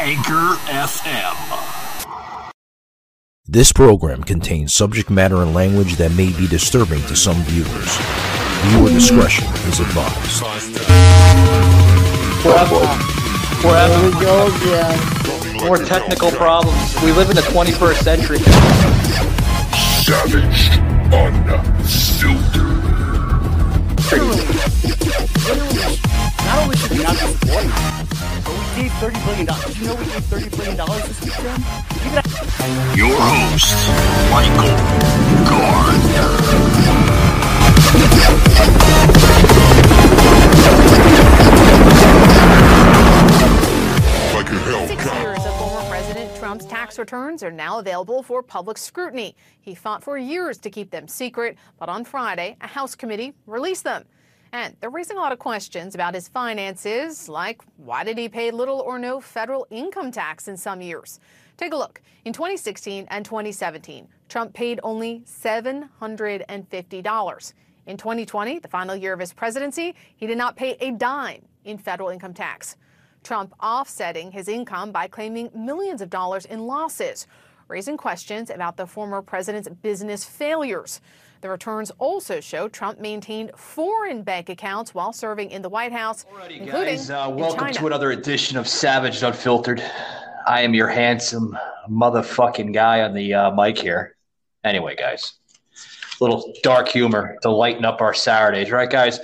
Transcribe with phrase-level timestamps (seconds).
[0.00, 1.34] Anchor FM.
[3.48, 7.96] This program contains subject matter and language that may be disturbing to some viewers.
[8.68, 10.44] Viewer discretion is advised.
[12.42, 12.86] Forever.
[13.60, 14.06] Forever.
[14.06, 15.66] We go again.
[15.66, 16.94] More technical problems.
[17.02, 18.38] We live in the 21st century.
[20.04, 20.70] Savage.
[21.12, 22.78] Unfiltered.
[26.44, 27.97] Not only should we not be supporting them,
[28.44, 29.46] but we gave $30 billion.
[29.46, 30.76] Did you know we gave $30 billion
[31.06, 31.62] this week to them?
[32.96, 33.76] Your host,
[34.30, 34.74] Michael
[35.48, 36.28] Gardner.
[44.34, 48.42] Like your hell Six years of former President Trump's tax returns are now available for
[48.42, 49.36] public scrutiny.
[49.60, 53.84] He fought for years to keep them secret, but on Friday, a House committee released
[53.84, 54.04] them.
[54.52, 58.50] And they're raising a lot of questions about his finances, like why did he pay
[58.50, 61.20] little or no federal income tax in some years?
[61.56, 62.00] Take a look.
[62.24, 67.52] In 2016 and 2017, Trump paid only $750.
[67.86, 71.78] In 2020, the final year of his presidency, he did not pay a dime in
[71.78, 72.76] federal income tax.
[73.24, 77.26] Trump offsetting his income by claiming millions of dollars in losses,
[77.66, 81.00] raising questions about the former president's business failures.
[81.40, 86.24] The returns also show Trump maintained foreign bank accounts while serving in the White House,
[86.24, 87.74] Alrighty, including guys, uh, welcome China.
[87.74, 89.80] to another edition of Savage Unfiltered.
[90.48, 91.56] I am your handsome
[91.88, 94.16] motherfucking guy on the uh, mic here.
[94.64, 95.34] Anyway, guys,
[96.20, 99.20] a little dark humor to lighten up our Saturdays, right, guys?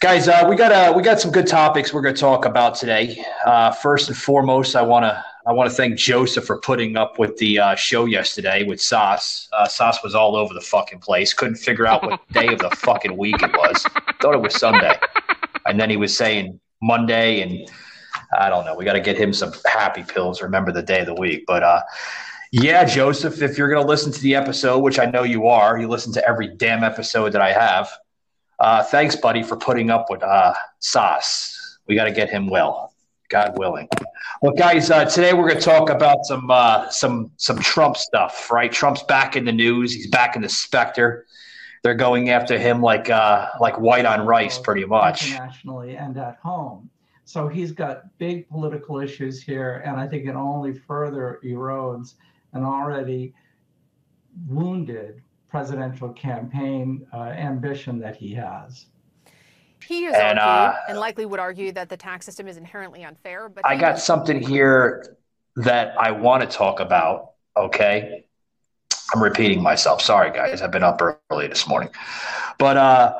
[0.00, 2.74] Guys, uh, we got uh, we got some good topics we're going to talk about
[2.74, 3.24] today.
[3.46, 7.18] Uh, first and foremost, I want to I want to thank Joseph for putting up
[7.18, 9.46] with the uh, show yesterday with Sauce.
[9.52, 11.34] Uh, Sauce was all over the fucking place.
[11.34, 13.82] Couldn't figure out what day of the fucking week it was.
[14.22, 14.98] Thought it was Sunday,
[15.66, 17.70] and then he was saying Monday, and
[18.38, 18.74] I don't know.
[18.74, 20.40] We got to get him some happy pills.
[20.40, 21.82] Remember the day of the week, but uh,
[22.50, 25.78] yeah, Joseph, if you're going to listen to the episode, which I know you are,
[25.78, 27.90] you listen to every damn episode that I have.
[28.58, 31.78] Uh, thanks, buddy, for putting up with uh, Sauce.
[31.86, 32.94] We got to get him well,
[33.28, 33.88] God willing.
[34.44, 38.50] Well, guys, uh, today we're going to talk about some uh, some some Trump stuff.
[38.50, 39.94] Right, Trump's back in the news.
[39.94, 41.24] He's back in the specter.
[41.82, 45.30] They're going after him like uh, like white on rice, pretty much.
[45.30, 46.90] Internationally and at home.
[47.24, 52.16] So he's got big political issues here, and I think it only further erodes
[52.52, 53.32] an already
[54.46, 58.88] wounded presidential campaign uh, ambition that he has.
[59.86, 63.04] He has And, argued, uh, and likely would argue, that the tax system is inherently
[63.04, 63.48] unfair.
[63.48, 65.16] But I got something here
[65.56, 67.32] that I want to talk about.
[67.56, 68.24] Okay.
[69.14, 70.00] I'm repeating myself.
[70.02, 70.62] Sorry, guys.
[70.62, 71.00] I've been up
[71.30, 71.90] early this morning.
[72.58, 73.18] But uh,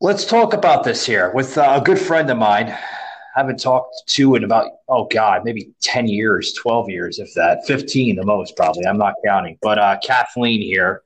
[0.00, 2.68] let's talk about this here with uh, a good friend of mine.
[2.70, 7.64] I haven't talked to in about, oh God, maybe 10 years, 12 years, if that,
[7.66, 8.84] 15 the most, probably.
[8.86, 9.56] I'm not counting.
[9.62, 11.02] But uh, Kathleen here.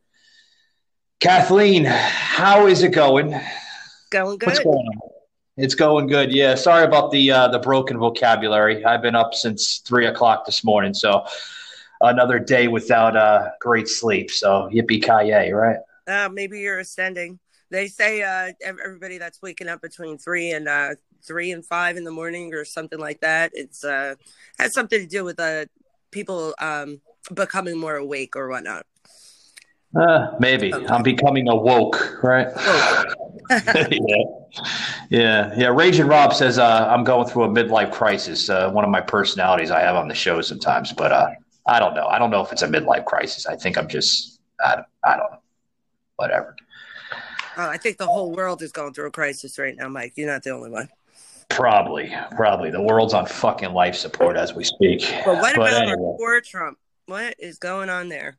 [1.21, 3.39] Kathleen, how is it going?
[4.15, 4.65] Going What's good.
[4.65, 5.01] going on?
[5.57, 6.33] It's going good.
[6.33, 6.55] Yeah.
[6.55, 8.85] Sorry about the uh, the broken vocabulary.
[8.85, 11.27] I've been up since three o'clock this morning, so
[12.01, 14.31] another day without uh, great sleep.
[14.31, 15.79] So yippee ki yay, right?
[16.07, 17.41] Uh, maybe you're ascending.
[17.73, 20.91] They say uh, everybody that's waking up between three and uh,
[21.27, 23.51] three and five in the morning or something like that.
[23.53, 24.15] It's uh,
[24.61, 25.65] has something to do with uh,
[26.13, 27.01] people um,
[27.35, 28.87] becoming more awake or whatnot.
[29.97, 32.49] Uh, maybe I'm becoming awoke, right?
[33.51, 34.17] yeah,
[35.09, 35.67] yeah, yeah.
[35.69, 38.51] Raging Rob says uh, I'm going through a midlife crisis.
[38.51, 41.31] Uh, one of my personalities I have on the show sometimes, but uh,
[41.67, 42.07] I don't know.
[42.07, 43.47] I don't know if it's a midlife crisis.
[43.47, 45.39] I think I'm just I, I don't know.
[46.17, 46.57] Whatever.
[47.57, 50.15] Oh, I think the whole world is going through a crisis right now, Mike.
[50.17, 50.89] You're not the only one.
[51.51, 52.71] Probably, probably.
[52.71, 55.03] The world's on fucking life support as we speak.
[55.25, 56.79] But what about anyway, poor Trump?
[57.07, 58.39] What is going on there?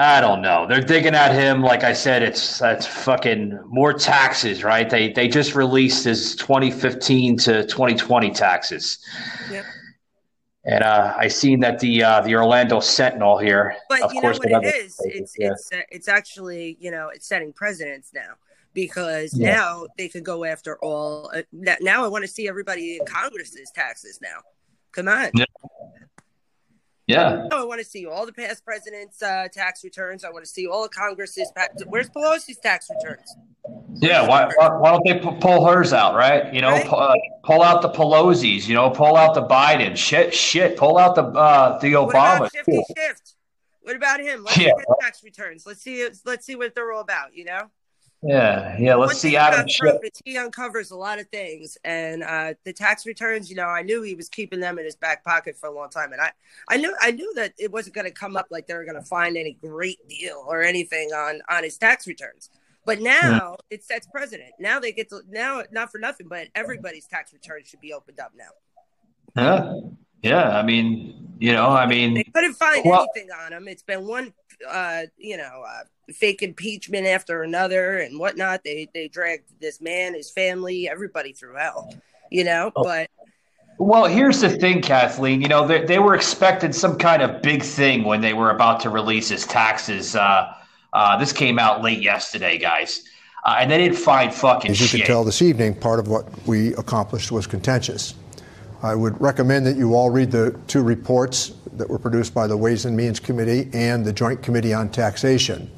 [0.00, 0.64] I don't know.
[0.68, 1.60] They're digging at him.
[1.60, 4.88] Like I said, it's that's fucking more taxes, right?
[4.88, 9.04] They they just released his 2015 to 2020 taxes.
[9.50, 9.64] Yep.
[10.64, 13.74] And uh, I seen that the uh, the Orlando Sentinel here.
[13.88, 14.96] But of you know course, what they have it the- is?
[15.04, 15.50] It's yeah.
[15.50, 18.34] it's uh, it's actually you know it's setting precedents now
[18.74, 19.54] because Yeah.
[19.56, 21.28] now they could go after all.
[21.34, 21.42] Uh,
[21.80, 24.42] now I want to see everybody in Congress's taxes now.
[24.92, 25.30] Come on.
[25.34, 25.44] Yeah.
[27.08, 27.46] Yeah.
[27.50, 30.24] I want to see all the past presidents' uh, tax returns.
[30.24, 31.50] I want to see all of Congress's.
[31.56, 33.34] Pa- Where's Pelosi's tax returns?
[33.94, 36.52] Yeah, why, why, why don't they pu- pull hers out, right?
[36.54, 36.86] You know, Right.
[36.86, 37.14] pu- uh,
[37.44, 38.68] pull out the Pelosi's.
[38.68, 39.96] You know, pull out the Biden.
[39.96, 40.76] Shit, shit.
[40.76, 42.36] Pull out the uh, the What Obama.
[42.36, 43.34] about Shifty Shift?
[43.80, 44.44] What about him?
[44.44, 44.72] Let's Yeah.
[45.00, 45.66] tax returns.
[45.66, 46.06] Let's see.
[46.26, 47.34] Let's see what they're all about.
[47.34, 47.70] You know.
[48.22, 48.96] Yeah, yeah.
[48.96, 49.66] Let's see Adam.
[49.70, 53.48] Trump is he uncovers a lot of things, and uh, the tax returns.
[53.48, 55.88] You know, I knew he was keeping them in his back pocket for a long
[55.88, 56.32] time, and I,
[56.68, 59.00] I knew, I knew that it wasn't going to come up like they were going
[59.00, 62.50] to find any great deal or anything on on his tax returns.
[62.84, 64.50] But now it sets president.
[64.58, 68.18] Now they get to now, not for nothing, but everybody's tax returns should be opened
[68.18, 68.50] up now.
[69.36, 69.80] Yeah,
[70.22, 70.58] yeah.
[70.58, 73.68] I mean, you know, I mean, They couldn't find Well- anything on him.
[73.68, 74.32] It's been one,
[74.68, 78.64] uh, you know, uh, fake impeachment after another and whatnot.
[78.64, 81.94] They they dragged this man, his family, everybody through hell.
[82.30, 82.84] You know, Oh.
[82.84, 83.10] but
[83.78, 85.40] well, here's the thing, Kathleen.
[85.40, 88.80] You know, they, they were expecting some kind of big thing when they were about
[88.80, 90.16] to release his taxes.
[90.16, 90.52] Uh,
[90.92, 93.04] uh, this came out late yesterday, guys,
[93.44, 95.00] uh, and they didn't find fucking As you shit.
[95.02, 98.14] can tell this evening, part of what we accomplished was contentious.
[98.82, 102.56] I would recommend that you all read the two reports that were produced by the
[102.56, 105.70] Ways and Means Committee and the Joint Committee on Taxation.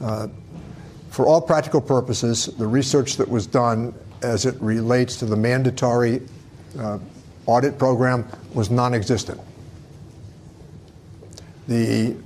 [0.00, 0.28] Uh,
[1.10, 6.20] for all practical purposes, the research that was done as it relates to the mandatory
[6.78, 6.98] uh,
[7.46, 9.40] audit program was non existent.
[11.68, 12.16] The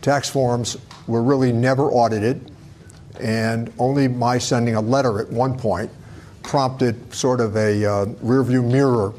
[0.00, 2.50] tax forms were really never audited,
[3.20, 5.90] and only my sending a letter at one point
[6.42, 9.12] prompted sort of a uh, rearview mirror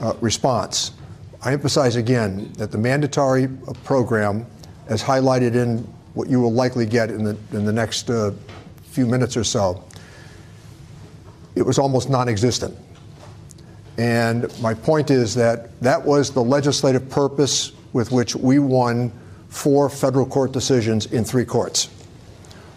[0.00, 0.92] uh, response.
[1.42, 3.48] I emphasize again that the mandatory
[3.84, 4.46] program,
[4.88, 5.78] as highlighted in
[6.12, 8.32] what you will likely get in the, in the next uh,
[8.82, 9.82] few minutes or so,
[11.54, 12.76] it was almost non existent.
[13.96, 19.12] And my point is that that was the legislative purpose with which we won
[19.48, 21.88] four federal court decisions in three courts.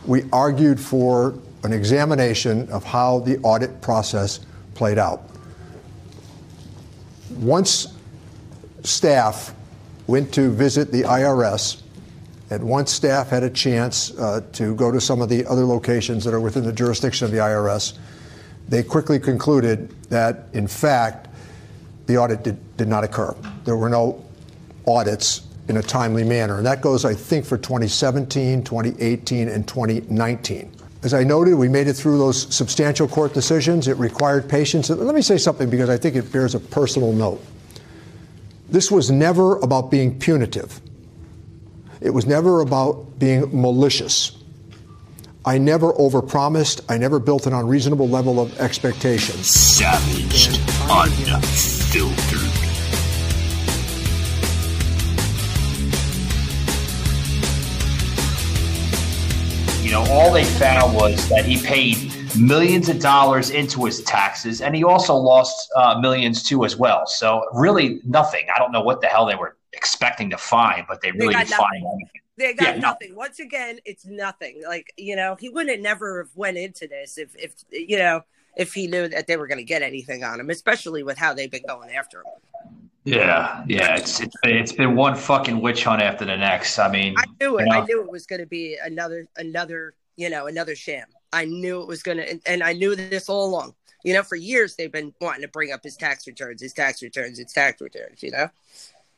[0.06, 4.42] We argued for an examination of how the audit process
[4.74, 5.30] played out.
[7.30, 7.93] Once
[8.84, 9.54] staff
[10.08, 11.82] went to visit the IRS,
[12.50, 16.24] and once staff had a chance uh, to go to some of the other locations
[16.24, 17.98] that are within the jurisdiction of the IRS,
[18.68, 21.30] they quickly concluded that, in fact,
[22.06, 23.36] the audit did, did not occur.
[23.64, 24.24] There were no
[24.86, 26.58] audits in a timely manner.
[26.58, 30.72] And that goes, I think, for 2017, 2018, and 2019.
[31.04, 33.88] As I noted, we made it through those substantial court decisions.
[33.88, 34.90] It required patience.
[34.90, 37.44] Let me say something because I think it bears a personal note.
[38.74, 40.82] This was never about being punitive.
[42.02, 44.36] It was never about being malicious.
[45.46, 46.82] I never overpromised.
[46.90, 49.36] I never built an unreasonable level of expectation.
[49.44, 50.60] Savaged.
[50.90, 52.42] Unfiltered.
[59.86, 64.62] You know, all they found was that he paid millions of dollars into his taxes,
[64.62, 67.06] and he also lost uh, millions too as well.
[67.08, 68.48] So really, nothing.
[68.54, 71.36] I don't know what the hell they were expecting to find, but they They really
[71.36, 72.10] didn't find anything.
[72.38, 72.90] they got Yeah, no.
[72.90, 73.16] nothing.
[73.16, 74.62] Once again, it's nothing.
[74.68, 78.22] Like you know, he wouldn't have never have went into this if if you know
[78.56, 81.34] if he knew that they were going to get anything on him, especially with how
[81.34, 82.26] they've been going after him.
[83.06, 83.96] Yeah, yeah.
[83.98, 86.80] It's it's been, it's been one fucking witch hunt after the next.
[86.80, 87.66] I mean, I knew it.
[87.66, 91.08] you know, I knew it was going to be another another you know another sham.
[91.34, 93.76] I knew it was going to, and, and I knew this all along.
[94.04, 97.02] You know, for years they've been wanting to bring up his tax returns, his tax
[97.02, 98.22] returns, his tax returns.
[98.22, 98.50] You know,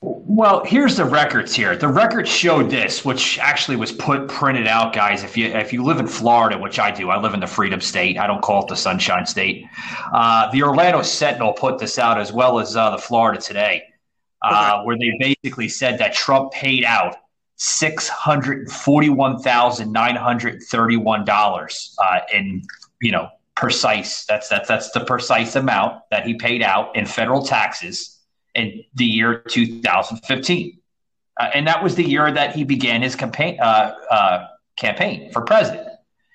[0.02, 1.76] Well, here's the records here.
[1.76, 5.24] The records showed this, which actually was put printed out, guys.
[5.24, 7.82] If you if you live in Florida, which I do, I live in the Freedom
[7.82, 8.20] State.
[8.20, 9.66] I don't call it the Sunshine State.
[10.14, 13.84] Uh, the Orlando Sentinel put this out as well as uh, the Florida Today,
[14.44, 17.16] uh, where they basically said that Trump paid out
[17.58, 22.62] six hundred forty-one thousand nine hundred thirty-one dollars uh, in
[23.02, 24.26] you know precise.
[24.26, 28.16] That's that's that's the precise amount that he paid out in federal taxes
[28.54, 30.80] in the year 2015.
[31.38, 34.48] Uh, and that was the year that he began his campaign uh, uh,
[34.78, 35.88] campaign for president.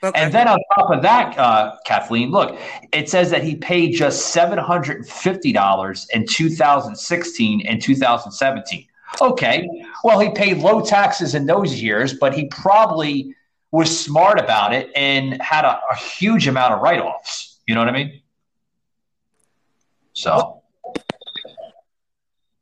[0.03, 0.21] okay.
[0.21, 2.59] And then on top of that, uh, Kathleen, look,
[2.93, 8.87] it says that he paid just $750 in 2016 and 2017.
[9.21, 9.69] Okay,
[10.03, 13.35] well, he paid low taxes in those years, but he probably
[13.73, 17.61] was smart about it and had a, a huge amount of write offs.
[17.67, 18.21] You know what I mean?
[20.13, 20.63] So.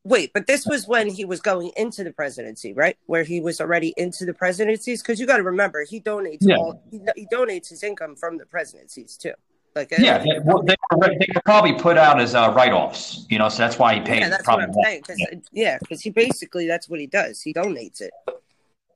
[0.05, 2.97] wait, but this was when he was going into the presidency, right?
[3.07, 6.57] Where he was already into the presidencies, because you got to remember he donates Yeah.
[6.57, 9.35] all he, he donates his income from the presidencies too.
[9.75, 13.39] Like Yeah, they, well, they, were, they were probably put out as uh, write-offs, you
[13.39, 14.21] know, so that's why he paid.
[14.21, 15.03] yeah, that's probably what I'm saying.
[15.03, 15.17] Cause,
[15.53, 17.43] yeah, because he basically that's what he does.
[17.43, 18.11] He donates it.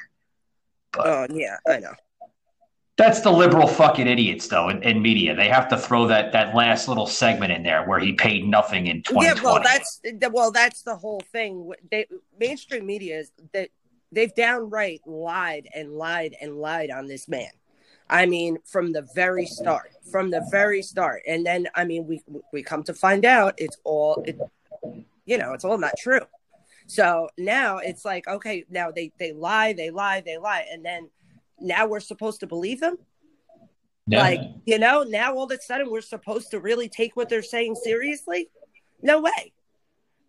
[0.93, 1.93] But Oh yeah, I know.
[2.97, 5.35] that's the liberal fucking idiots, though, in, in media.
[5.37, 8.87] They have to throw that, that last little segment in there where he paid nothing
[8.87, 9.27] in 2020.
[9.27, 10.01] Yeah, well, that's
[10.33, 11.71] well, that's the whole thing.
[11.91, 12.07] They,
[12.39, 13.69] mainstream media is that
[14.13, 17.51] they've downright lied and lied and lied on this man.
[18.09, 22.21] I mean, from the very start, from the very start, and then I mean, we
[22.53, 24.39] we come to find out it's all, it,
[25.25, 26.21] you know, it's all not true.
[26.87, 31.09] So now it's like, okay, now they they lie, they lie, they lie, and then
[31.61, 32.99] now we're supposed to believe them.
[34.09, 37.43] Like, you know, now all of a sudden we're supposed to really take what they're
[37.43, 38.51] saying seriously?
[39.03, 39.53] No way.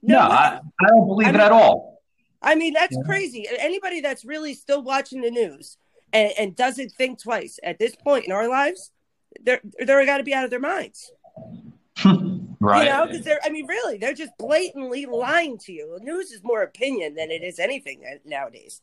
[0.03, 0.35] no, way.
[0.35, 2.00] I, I don't believe I it mean- at all.
[2.41, 3.03] I mean, that's Yeah.
[3.05, 3.47] crazy.
[3.59, 5.77] Anybody that's really still watching the news
[6.13, 8.91] and, and doesn't think twice at this point in our lives,
[9.41, 11.11] they're they're got to be out of their minds.
[12.59, 12.83] right.
[12.85, 13.39] You know, because they're.
[13.43, 15.97] I mean, really, they're just blatantly lying to you.
[16.01, 18.81] News is more opinion than it is anything nowadays.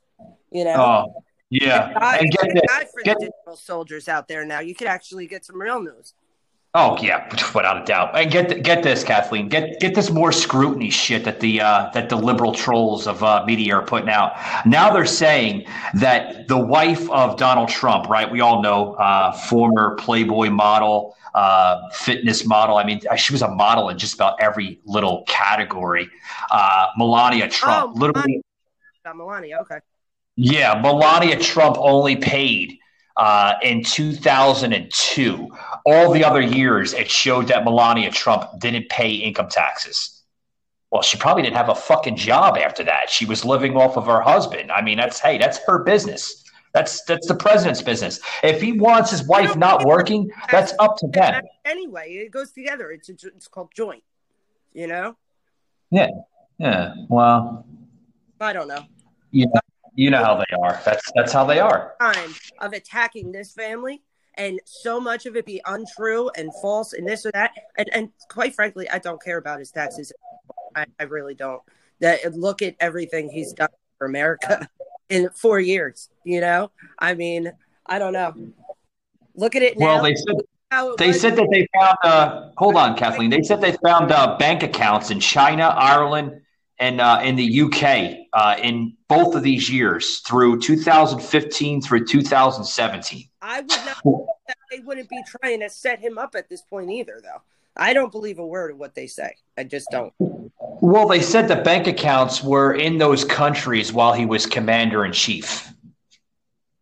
[0.50, 0.77] You know.
[1.15, 1.87] Oh, yeah.
[1.87, 2.69] Thank God, And get thank.
[2.69, 4.61] God for get- the digital soldiers out there now.
[4.61, 6.15] You could actually get some real news.
[6.75, 8.17] Oh yeah, without a doubt.
[8.17, 9.49] And get get this, Kathleen.
[9.49, 13.43] Get get this more scrutiny shit that the uh, that the liberal trolls of uh,
[13.47, 14.37] media are putting out.
[14.67, 18.31] Now they're saying that the wife of Donald Trump, right?
[18.31, 22.77] We all know, uh, former Playboy model, uh, fitness model.
[22.77, 26.09] I mean, she was a model in just about every little category.
[26.51, 28.43] Uh, Melania Trump, Oh, literally.
[29.07, 29.79] Uh, Melania, okay.
[30.37, 32.79] Yeah, Melania Trump only paid
[33.19, 35.49] uh, in 2002.
[35.85, 40.23] All the other years, it showed that Melania Trump didn't pay income taxes.
[40.91, 43.11] Well, she probably didn't have a fucking job after that.
[43.11, 44.73] She was living off of her husband.
[44.73, 46.45] I mean, that's hey, that's her business.
[46.73, 48.21] That's that's the president's business.
[48.43, 51.43] If he wants his wife not working, that's up to them.
[51.65, 52.91] Anyway, it goes together.
[52.91, 54.03] It's a, it's called joint.
[54.73, 55.17] You know.
[55.91, 56.09] Yeah,
[56.59, 56.95] yeah.
[57.09, 57.67] Well,
[58.41, 58.85] I don't know.
[59.33, 59.61] know,
[59.99, 60.81] you know how they are.
[60.85, 61.95] That's that's how they are.
[62.00, 64.02] time of attacking this family
[64.37, 68.11] and so much of it be untrue and false and this or that and, and
[68.31, 70.12] quite frankly i don't care about his taxes
[70.76, 71.61] i, I really don't
[71.99, 74.69] that look at everything he's done for america
[75.09, 77.50] in four years you know i mean
[77.87, 78.33] i don't know
[79.35, 80.37] look at it now Well, they said
[80.99, 81.97] They was- said that they found.
[82.05, 83.31] Uh, hold on, Kathleen.
[83.31, 86.43] They said they found uh, bank accounts in China, Ireland,
[86.78, 93.28] and uh, in the UK uh, in both of these years through 2015 through 2017.
[93.42, 94.02] i would not
[94.47, 97.42] that they wouldn't be trying to set him up at this point either though
[97.76, 101.49] i don't believe a word of what they say i just don't Well, they said
[101.49, 105.73] the bank accounts were in those countries while he was commander in chief.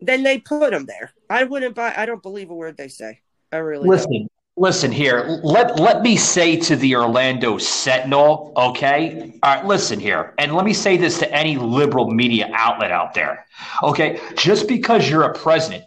[0.00, 3.20] then they put him there i wouldn't buy i don't believe a word they say
[3.52, 4.30] i really don't.
[4.58, 5.38] Listen, here.
[5.42, 9.38] Let let me say to the Orlando Sentinel, okay?
[9.42, 10.32] All right, listen here.
[10.38, 13.44] And let me say this to any liberal media outlet out there.
[13.82, 14.18] Okay?
[14.34, 15.84] Just because you're a president,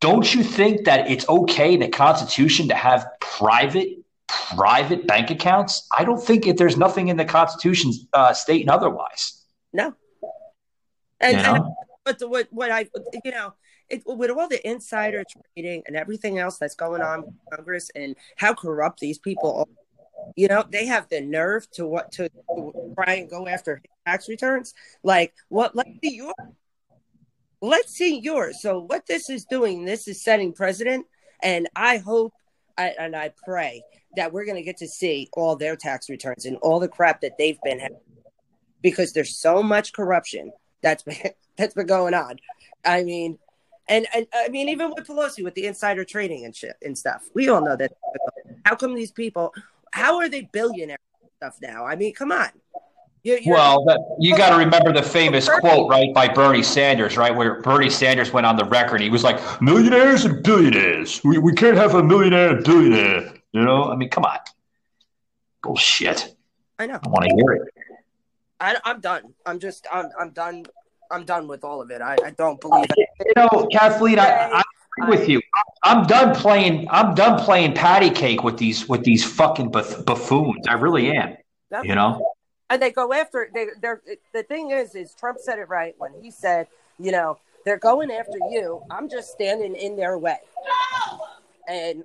[0.00, 5.86] don't you think that it's okay in the Constitution to have private private bank accounts?
[5.96, 9.44] I don't think if there's nothing in the Constitution uh, stating otherwise.
[9.72, 9.94] No.
[11.20, 11.76] And, You and know?
[12.04, 12.88] but the, what what I
[13.24, 13.54] you know
[13.90, 18.16] it, with all the insider trading and everything else that's going on with Congress and
[18.36, 22.94] how corrupt these people are, you know, they have the nerve to what to, to
[22.94, 24.74] try and go after tax returns.
[25.02, 25.74] Like what?
[25.74, 26.34] Let's see yours.
[27.60, 28.60] Let's see yours.
[28.60, 31.06] So what this is doing, this is setting precedent,
[31.42, 32.32] and I hope
[32.76, 33.82] I, and I pray
[34.16, 37.20] that we're going to get to see all their tax returns and all the crap
[37.22, 37.98] that they've been having
[38.82, 40.52] because there's so much corruption
[40.82, 41.16] that's been
[41.56, 42.36] that's been going on.
[42.84, 43.38] I mean,
[43.88, 47.28] and and I mean even with Pelosi with the insider trading and shit and stuff.
[47.34, 47.92] We all know that.
[48.64, 49.54] How come these people?
[49.92, 50.98] How are they billionaire
[51.36, 51.86] stuff now?
[51.86, 52.48] I mean, come on.
[53.22, 57.16] You, you're, Well, that, you got to remember the famous quote, right, by Bernie Sanders,
[57.16, 59.00] right, where Bernie Sanders went on the record.
[59.00, 61.20] He was like, millionaires and billionaires.
[61.24, 63.34] We, we can't have a millionaire and billionaire.
[63.52, 64.38] You know, I mean, come on.
[65.62, 66.36] Bullshit.
[66.78, 67.00] I know.
[67.02, 67.74] I want to hear it.
[68.60, 69.34] I, I'm done.
[69.46, 69.86] I'm just.
[69.92, 70.10] I'm.
[70.18, 70.64] I'm done.
[71.10, 72.02] I'm done with all of it.
[72.02, 73.08] I, I don't believe it.
[73.20, 74.62] You know, Kathleen, I, I
[74.98, 75.40] agree with you.
[75.82, 76.86] I'm done playing.
[76.90, 80.66] I'm done playing patty cake with these with these fucking buff- buffoons.
[80.68, 81.36] I really am.
[81.82, 82.32] You know.
[82.70, 86.12] and they go after they they're the thing is is Trump said it right when
[86.20, 86.66] he said,
[86.98, 88.82] you know, they're going after you.
[88.90, 90.38] I'm just standing in their way.
[91.68, 92.04] And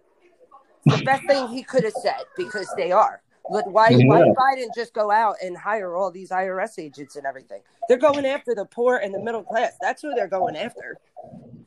[0.86, 3.23] the best thing he could have said because they are.
[3.50, 4.26] Look, why why Yeah.
[4.26, 7.62] did Biden just go out and hire all these IRS agents and everything?
[7.90, 9.74] They're going after the poor and the middle class.
[9.82, 10.98] That's who they're going after.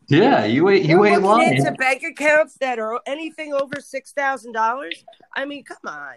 [0.09, 1.56] Yeah, you ain't you ain't lying.
[1.56, 5.04] into bank accounts that are anything over six thousand dollars.
[5.35, 6.14] I mean, come on.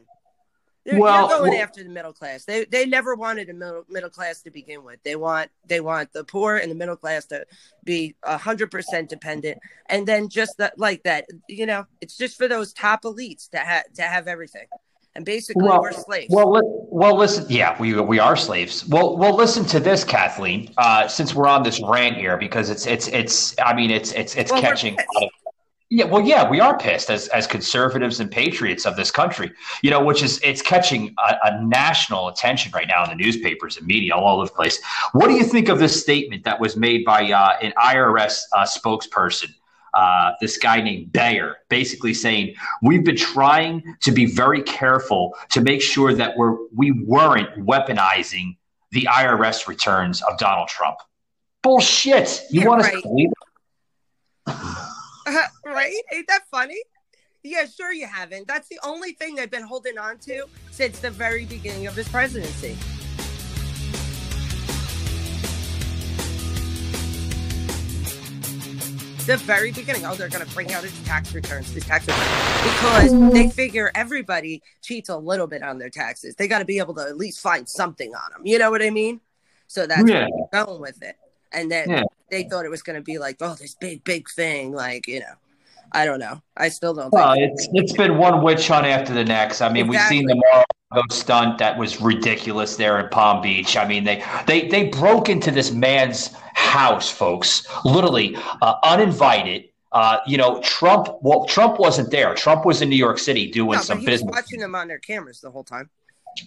[0.85, 2.45] They're, Well, they're going well- after the middle class.
[2.45, 5.03] They they never wanted a middle middle class to begin with.
[5.03, 7.45] They want they want the poor and the middle class to
[7.83, 11.25] be hundred percent dependent, and then just that like that.
[11.49, 14.67] You know, it's just for those top elites to have to have everything.
[15.15, 16.27] And basically, Well, we're slaves.
[16.29, 17.45] Well, li- well, listen.
[17.49, 18.87] Yeah, we we are slaves.
[18.87, 20.71] Well, well, listen to this, Kathleen.
[20.77, 23.55] Uh, since we're on this rant here, because it's it's it's.
[23.59, 24.95] I mean, it's it's it's Well, catching.
[24.95, 25.07] pissed.
[25.15, 25.29] a lot of-
[25.91, 29.51] yeah, well, yeah, we are pissed as as conservatives and patriots of this country.
[29.81, 33.75] You know, which is it's catching a, a national attention right now in the newspapers
[33.77, 34.79] and media all over the place.
[35.13, 38.65] What do you think of this statement that was made by uh, an IRS uh,
[38.65, 39.49] spokesperson?
[39.93, 45.61] Uh, this guy named Bayer, basically saying we've been trying to be very careful to
[45.61, 48.57] make sure that we're we weren't weaponizing
[48.91, 50.97] the IRS returns of Donald Trump.
[51.61, 52.41] Bullshit!
[52.49, 52.93] You Yeah, want right.
[52.95, 53.29] to believe?
[55.65, 55.93] right?
[56.13, 56.79] Ain't that funny?
[57.43, 58.47] Yeah, sure you haven't.
[58.47, 62.07] That's the only thing they've been holding on to since the very beginning of his
[62.09, 62.77] presidency.
[69.29, 70.07] The very beginning.
[70.07, 73.49] Oh, they're going to bring out his tax returns, his tax returns, because they mm-hmm.
[73.49, 76.33] figure everybody cheats a little bit on their taxes.
[76.33, 78.41] They got to be able to at least find something on them.
[78.43, 79.21] You know what I mean?
[79.67, 80.21] So that's Yeah.
[80.21, 81.15] where they're going with it.
[81.51, 82.03] And then Yeah.
[82.31, 84.71] they thought it was going to be like, oh, this big, big thing.
[84.71, 85.35] Like, you know,
[85.91, 86.41] I don't know.
[86.57, 87.51] I still don't Well, think.
[87.51, 89.61] it's it's been one witch hunt after the next.
[89.61, 93.75] I mean, we've seen the Mar-a-Lago stunt that was ridiculous there in Palm Beach.
[93.77, 99.65] I mean, they they they broke into this man's house, folks, literally uh, uninvited.
[99.91, 101.07] Uh, you know, Trump.
[101.21, 102.35] Well, Trump wasn't there.
[102.35, 104.31] Trump was in New York City doing No, some he was business.
[104.35, 105.89] watching them on their cameras the whole time.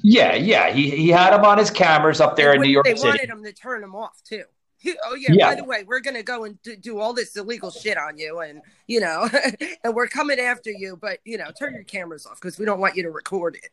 [0.04, 0.70] Yeah, yeah.
[0.72, 3.08] He he had him on his cameras up there They in New York They City.
[3.08, 4.44] wanted him to turn them off too.
[5.04, 5.50] Oh yeah, Yeah.
[5.50, 8.40] By the way, we're gonna go and do, do all this illegal shit on you,
[8.40, 9.28] and you know,
[9.84, 10.96] and we're coming after you.
[10.96, 13.70] But you know, turn your cameras off because we don't want you to record it.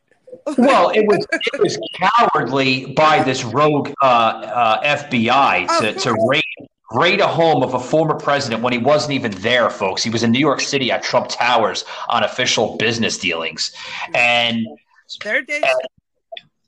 [0.58, 6.28] Well, it was it was cowardly by this rogue uh, uh, FBI to, Of to
[6.28, 6.42] raid
[6.92, 10.02] raid a home of a former president when he wasn't even there, folks.
[10.02, 13.72] He was in New York City at Trump Towers on official business dealings,
[14.14, 14.66] and
[15.22, 15.62] Their days.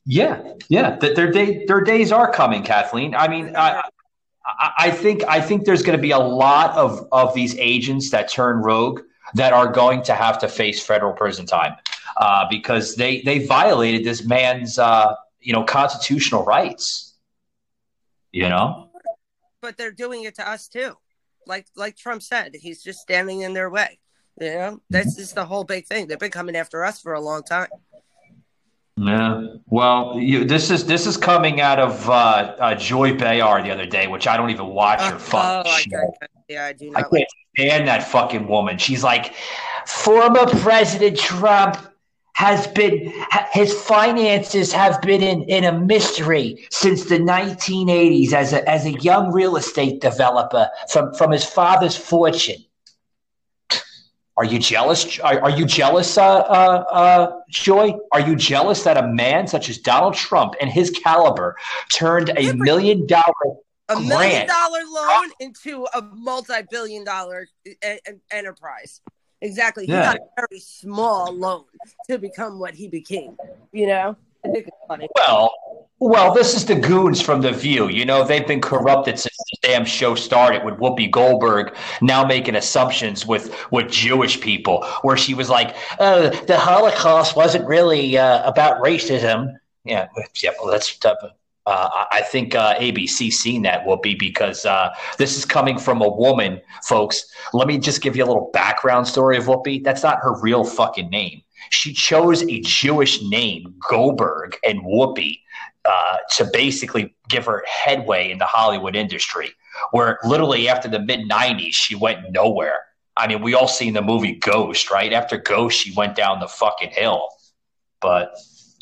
[0.07, 3.15] yeah, yeah, that their day their days are coming, Kathleen.
[3.15, 3.83] I mean, I,
[4.45, 8.11] I, I think I think there's going to be a lot of of these agents
[8.11, 9.01] that turn rogue
[9.35, 11.75] that are going to have to face federal prison time
[12.17, 17.15] uh, because they they violated this man's uh, you know constitutional rights.
[18.33, 18.89] You know,
[19.61, 20.97] but they're doing it to us too.
[21.47, 23.99] Like like Trump said, he's just standing in their way.
[24.41, 26.07] You know, that's just the whole big thing.
[26.07, 27.69] They've been coming after us for a long time.
[28.97, 29.47] Yeah.
[29.67, 33.87] Well, you, this is this is coming out of uh, uh, Joy Behar the other
[33.87, 37.29] day, which I don't even watch her oh, fucking I yeah, I do I can't
[37.57, 38.79] stand that fucking woman.
[38.79, 39.35] She's like,
[39.87, 41.79] former President Trump
[42.35, 43.13] has been,
[43.53, 48.93] his finances have been in, in a mystery since the 1980s as a, as a
[49.01, 52.57] young real estate developer from, from his father's fortune.
[54.37, 55.19] Are you jealous?
[55.21, 57.95] Are, are you jealous, uh, uh, uh, Joy?
[58.13, 61.57] Are you jealous that a man such as Donald Trump and his caliber
[61.95, 63.23] turned a million dollar
[63.89, 67.99] a million dollar loan into a multi-billion dollar e- e-
[68.31, 69.03] enterprise.
[69.43, 69.85] Exactly.
[69.85, 70.05] He Yeah.
[70.05, 71.65] got a very small loan
[72.09, 73.37] to become what he became.
[73.73, 74.17] You know,
[75.17, 75.51] Well,
[76.01, 77.89] well, this is the goons from The View.
[77.89, 82.57] You know, they've been corrupted since the damn show started with Whoopi Goldberg now making
[82.57, 88.49] assumptions with, with Jewish people, where she was like, oh, the Holocaust wasn't really uh,
[88.49, 89.55] about racism.
[89.85, 90.09] Yeah,
[90.43, 91.19] yeah, well, that's tough.
[91.65, 95.79] Uh, I I think uh, ABC seen that will be because uh, this is coming
[95.79, 97.25] from a woman, folks.
[97.53, 99.85] Let me just give you a little background story of Whoopi.
[99.85, 101.43] That's not her real fucking name.
[101.71, 105.41] She chose a Jewish name, Goldberg and Whoopi,
[105.85, 109.51] uh, to basically give her headway in the Hollywood industry.
[109.91, 112.79] Where literally after the mid '90s, she went nowhere.
[113.17, 115.13] I mean, we all seen the movie Ghost, right?
[115.13, 117.29] After Ghost, she went down the fucking hill.
[118.01, 118.37] But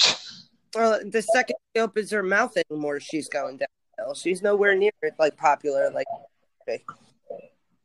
[0.75, 4.15] Well, the second she opens her mouth anymore, she's going downhill.
[4.15, 5.91] She's nowhere near like popular.
[5.91, 6.07] Like,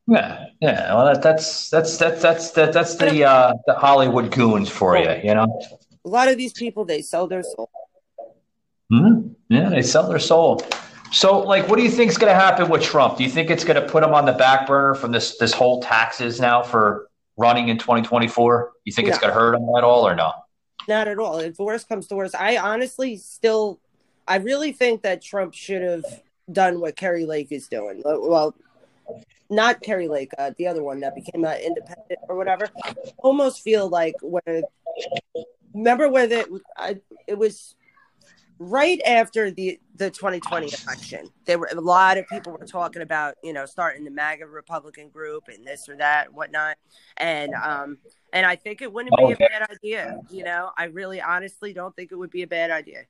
[0.07, 0.93] yeah, yeah.
[0.93, 5.09] Well, that, that's that's that's that's that, that's the uh, the Hollywood goons for you,
[5.23, 5.61] you know.
[6.03, 7.69] a lot of these people, they sell their soul.
[8.89, 10.61] hmm Yeah, they sell their soul.
[11.11, 13.17] So, like, what do you think is going to happen with Trump?
[13.17, 15.53] Do you think it's going to put him on the back burner from this this
[15.53, 18.73] whole taxes now for running in 2024?
[18.83, 20.33] You think it's going to hurt him at all, or no?
[20.87, 21.39] Not at all.
[21.39, 23.79] If worse comes to worse, I honestly still,
[24.27, 26.03] I really think that Trump should have
[26.51, 28.01] done what Kari Lake is doing.
[28.05, 28.53] Well,
[29.49, 32.67] not Kari Lake, uh, the other one that became uh, independent or whatever.
[33.17, 34.63] Almost feel like when
[35.73, 37.75] remember where the I, it was
[38.57, 41.29] right after the the 2020 election.
[41.45, 45.09] There were a lot of people were talking about you know starting the MAGA Republican
[45.09, 46.77] group and this or that and whatnot,
[47.17, 47.97] and um
[48.33, 50.19] and I think it wouldn't be a bad idea.
[50.29, 53.03] You know, I really honestly don't think it would be a bad idea.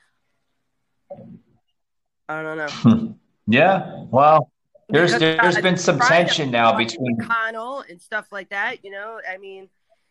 [2.28, 3.16] I don't know.
[3.48, 4.06] Yeah.
[4.10, 4.52] Well,
[4.90, 8.84] there's Because, there's uh, been some tension now between McConnell and stuff like that.
[8.84, 9.70] You know, I mean,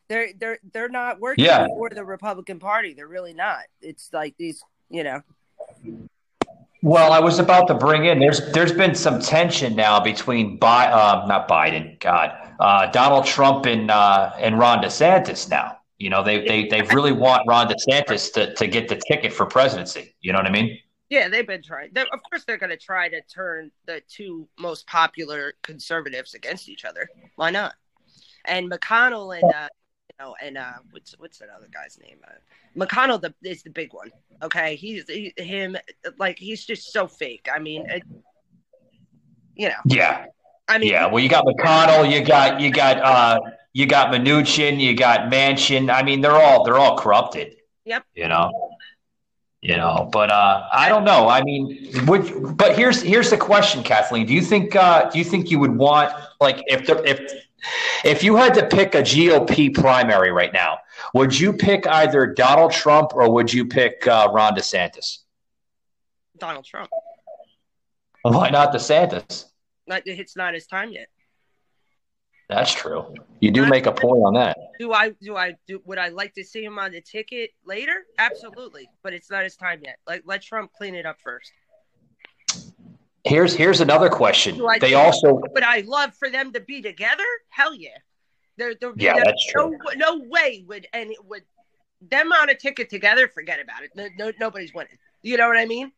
[0.08, 1.66] they're they're they're not working Yeah.
[1.66, 2.92] for the Republican Party.
[2.94, 3.60] They're really not.
[3.80, 5.22] It's like these, you know.
[6.82, 8.18] Well, I was about to bring in.
[8.18, 13.64] There's there's been some tension now between Bi, uh, not Biden, God, uh, Donald Trump
[13.66, 15.48] and uh, and Ron DeSantis.
[15.48, 19.32] Now, you know they they they really want Ron DeSantis to to get the ticket
[19.32, 20.14] for presidency.
[20.20, 20.78] You know what I mean?
[21.14, 21.90] Yeah, they've been trying.
[21.92, 26.68] They're, of course, they're going to try to turn the two most popular conservatives against
[26.68, 27.09] each other.
[27.37, 27.74] Why not?
[28.46, 29.68] And McConnell and uh,
[30.11, 32.18] you know, and uh, what's what's that other guy's name?
[32.27, 32.33] Uh,
[32.77, 34.11] McConnell the, is the big one.
[34.42, 35.77] Okay, he's he, him
[36.18, 37.48] like he's just so fake.
[37.55, 38.03] I mean, it,
[39.55, 40.27] you know, Yeah,
[40.66, 41.07] I mean, yeah.
[41.07, 43.38] Well, you got McConnell, you got you got uh,
[43.72, 45.94] you got Mnuchin, you got Manchin.
[45.94, 47.55] I mean, they're all they're all corrupted.
[47.85, 48.03] Yep.
[48.16, 48.50] You know.
[49.64, 51.27] You know, but uh, I don't know.
[51.27, 54.27] I mean, would but here's here's the question, Kathleen.
[54.27, 57.18] Do you think uh, do you think you would want like if the, if
[58.05, 60.81] if you had to pick a GOP primary right now,
[61.14, 65.20] would you pick either Donald Trump or would you pick uh, Ron DeSantis?
[66.37, 66.90] Donald Trump.
[68.20, 69.46] Why not DeSantis?
[69.87, 71.09] Not, it's not his time yet.
[72.48, 73.14] That's true.
[73.40, 74.57] You do make a point on that.
[74.78, 78.04] Do I do I do would I like to see him on the ticket later?
[78.18, 79.98] Absolutely, but it's not his time yet.
[80.07, 81.52] Like let Trump clean it up first.
[83.24, 84.61] Here's here's another question.
[84.66, 87.24] I They also but I love for them to be together?
[87.48, 87.90] Hell yeah.
[88.57, 89.78] There, there, Yeah, there- that's true.
[89.96, 91.42] No, no way would and it would
[92.02, 93.28] them on a ticket together.
[93.28, 93.90] Forget about it.
[93.94, 94.98] No, no, nobody's winning.
[95.22, 95.92] You know what I mean?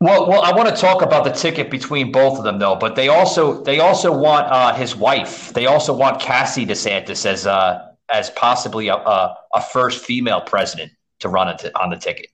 [0.00, 2.76] Well, well, I want to talk about the ticket between both of them, though.
[2.76, 5.52] But they also they also want uh, his wife.
[5.52, 10.92] They also want Casey DeSantis as uh, as possibly a, a, a first female president
[11.20, 12.28] to run it on the ticket.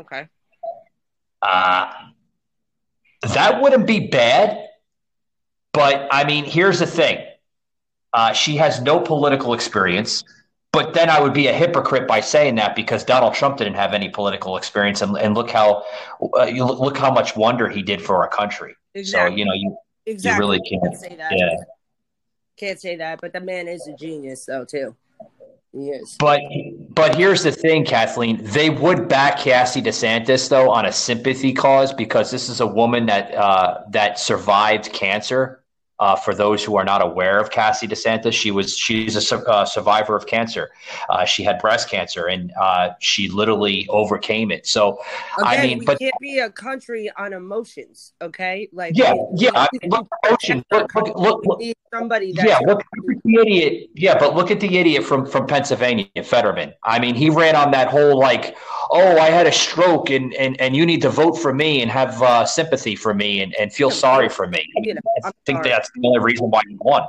[0.00, 0.28] Okay.
[1.42, 1.92] Uh,
[3.34, 4.68] that wouldn't be bad.
[5.72, 7.18] But I mean, here's the thing:
[8.12, 10.22] uh, she has no political experience.
[10.72, 13.92] But then I would be a hypocrite by saying that because Donald Trump didn't have
[13.92, 15.84] any political experience, and, and look how
[16.38, 18.74] uh, you look, look how much wonder he did for our country.
[19.04, 20.40] So you know you Exactly.
[20.40, 21.32] really can't- Can't say that.
[21.36, 21.56] yeah.
[22.56, 24.94] Can't say that, but the man is a genius, though, too.
[25.74, 26.16] Yes.
[26.18, 26.40] But
[26.90, 28.38] but here's the thing, Kathleen.
[28.42, 33.06] They would back Casey DeSantis though on a sympathy cause because this is a woman
[33.06, 35.61] that uh, that survived cancer.
[36.02, 39.46] Uh, for those who are not aware of Casey DeSantis, she was she's a su-
[39.46, 40.70] uh, survivor of cancer.
[41.08, 44.66] Uh, she had breast cancer and uh, she literally overcame it.
[44.66, 44.98] So
[45.38, 48.68] I mean, we but can't be a country on emotions, okay?
[48.72, 49.50] Like, yeah, we- yeah.
[49.54, 51.60] I mean, look, Ocean, look, look, look, look,
[51.92, 52.82] somebody that Yeah, look,
[53.24, 53.90] the idiot.
[53.94, 56.72] Yeah, but look at the idiot from from Pennsylvania, Fetterman.
[56.84, 58.56] I mean, he ran on that whole like,
[58.90, 61.90] oh, I had a stroke, and and and you need to vote for me and
[61.90, 64.64] have uh, sympathy for me and, and feel sorry for me.
[64.76, 65.68] You know, I think sorry.
[65.70, 67.02] that's the only reason why he won.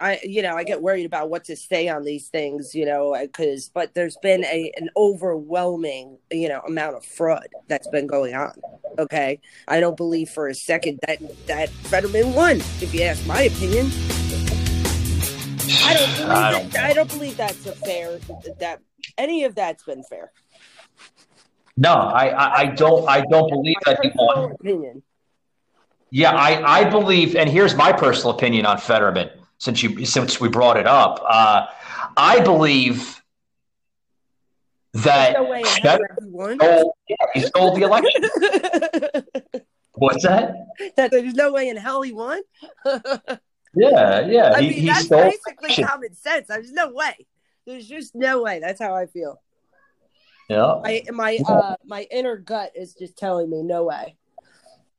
[0.00, 3.14] I, you know, I get worried about what to say on these things, you know,
[3.20, 8.34] because, but there's been a an overwhelming, you know, amount of fraud that's been going
[8.34, 8.52] on.
[8.98, 12.56] Okay, I don't believe for a second that that Fetterman won.
[12.80, 13.90] If you ask my opinion,
[15.84, 18.18] I don't believe I don't- I don't believe that's a fair
[18.60, 18.80] that
[19.18, 20.32] any of that's been fair.
[21.76, 24.52] No, I, I I don't I don't believe that he won.
[24.52, 25.02] opinion.
[26.10, 29.30] Yeah, I, I believe, and here's my personal opinion on Fetterman.
[29.58, 31.66] Since you since we brought it up, uh,
[32.16, 33.20] I believe
[34.94, 38.22] that no way in hell Fetterman he stole, yeah, he stole the election.
[39.94, 40.54] What's that?
[40.96, 42.40] that there's no way in hell he won.
[43.74, 44.52] Yeah, yeah.
[44.54, 45.22] I he, mean, he that's stole.
[45.22, 46.48] basically common sense.
[46.48, 47.26] There's no way.
[47.66, 48.60] There's just no way.
[48.60, 49.40] That's how I feel.
[50.48, 54.16] Yeah, My my uh my inner gut is just telling me no way.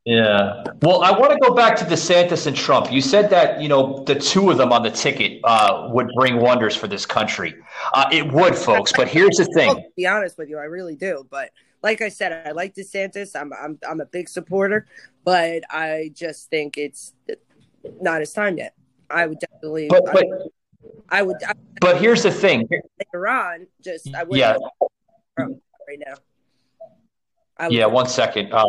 [0.09, 0.63] Yeah.
[0.81, 2.91] Well, I want to go back to DeSantis and Trump.
[2.91, 6.37] You said that you know the two of them on the ticket uh, would bring
[6.37, 7.53] wonders for this country.
[7.93, 8.91] Uh, it would, folks.
[8.91, 9.75] But here's the thing.
[9.75, 11.27] to be honest with you, I really do.
[11.29, 11.51] But
[11.83, 13.39] like I said, I like DeSantis.
[13.39, 14.87] I'm I'm I'm a big supporter,
[15.23, 17.13] but I just think it's
[18.01, 18.73] not his time yet.
[19.11, 19.89] I would definitely.
[19.89, 20.25] But I, but
[21.09, 22.67] I would I, but here's the thing.
[22.71, 23.67] later on.
[23.83, 24.57] Just I wouldn't Yeah.
[25.37, 26.15] right now.
[27.59, 28.53] Would, Yeah, one second.
[28.53, 28.65] Uh,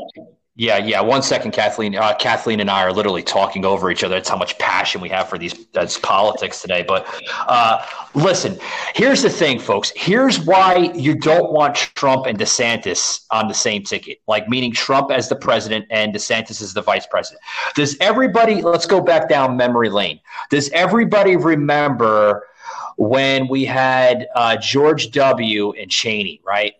[0.60, 1.00] Yeah, yeah.
[1.00, 1.96] One second, Kathleen.
[1.96, 4.16] Uh, Kathleen and I are literally talking over each other.
[4.16, 6.84] That's how much passion we have for these that's politics today.
[6.86, 7.06] But
[7.48, 7.82] uh,
[8.14, 8.58] listen,
[8.94, 9.90] here's the thing, folks.
[9.96, 14.18] Here's why you don't want Trump and DeSantis on the same ticket.
[14.28, 17.40] Like meaning Trump as the president and DeSantis as the vice president.
[17.74, 18.60] Does everybody?
[18.60, 20.20] Let's go back down memory lane.
[20.50, 22.46] Does everybody remember
[22.96, 25.72] when we had uh, George W.
[25.72, 26.42] and Cheney?
[26.44, 26.74] Right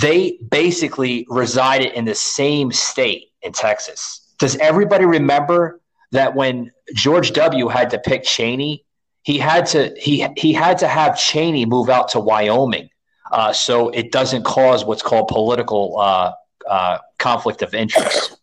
[0.00, 4.34] they basically resided in the same state in Texas.
[4.38, 5.80] Does everybody remember
[6.12, 7.68] that when George W.
[7.68, 8.84] had to pick Cheney,
[9.22, 12.88] he had to he he had to have Cheney move out to Wyoming,
[13.32, 16.32] uh, so it doesn't cause what's called political uh,
[16.68, 18.38] uh, conflict of interest.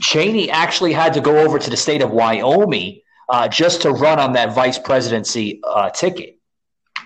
[0.00, 4.18] Cheney actually had to go over to the state of Wyoming uh, just to run
[4.18, 6.38] on that vice presidency uh, ticket.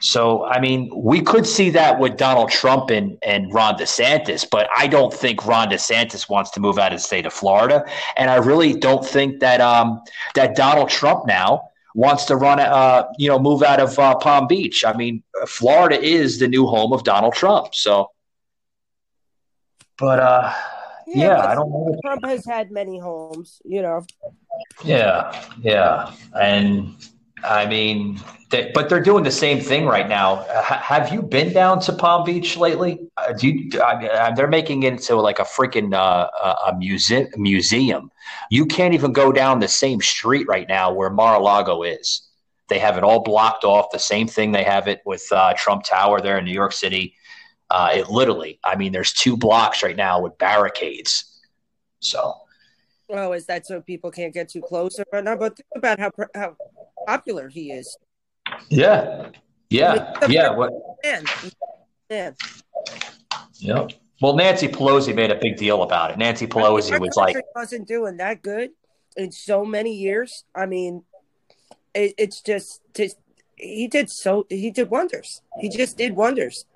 [0.01, 4.69] So, I mean, we could see that with Donald Trump and, and Ron DeSantis, but
[4.77, 7.85] I don't think Ron DeSantis wants to move out of the state of Florida.
[8.17, 10.03] And I really don't think that um,
[10.35, 14.47] that Donald Trump now wants to run, uh, you know, move out of uh, Palm
[14.47, 14.85] Beach.
[14.85, 17.75] I mean, Florida is the new home of Donald Trump.
[17.75, 18.11] So,
[19.99, 20.53] but uh,
[21.07, 21.99] yeah, yeah I don't know.
[22.05, 24.05] Trump has had many homes, you know.
[24.85, 26.13] Yeah, yeah.
[26.39, 26.95] And
[27.45, 28.19] I mean,
[28.51, 30.43] they, but they're doing the same thing right now.
[30.43, 32.99] H- have you been down to Palm Beach lately?
[33.17, 36.29] Uh, do you, I, they're making it into like a freaking uh,
[36.67, 37.29] a museum.
[37.37, 38.11] Museum.
[38.51, 42.23] You can't even go down the same street right now where Mar-a-Lago is.
[42.69, 43.91] They have it all blocked off.
[43.93, 47.15] The same thing they have it with uh, Trump Tower there in New York City.
[47.71, 51.41] Uh, it literally, I mean, there's two blocks right now with barricades.
[52.01, 52.35] So.
[53.09, 55.39] Oh, is that so people can't get too close or not?
[55.39, 56.57] But think about how how
[57.07, 57.97] popular he is.
[58.69, 59.31] Yeah.
[59.71, 60.13] Yeah.
[60.29, 60.51] Yeah.
[60.55, 60.73] What?
[62.11, 62.35] Man.
[63.59, 63.93] Yep.
[64.21, 66.19] Well, Nancy Pelosi made a big deal about it.
[66.19, 68.71] Nancy Pelosi I mean, was like, wasn't doing that good
[69.17, 70.45] in so many years.
[70.55, 71.03] I mean,
[71.95, 73.17] it, it's just, just
[73.57, 75.43] he did so he did wonders.
[75.61, 76.67] He just did wonders.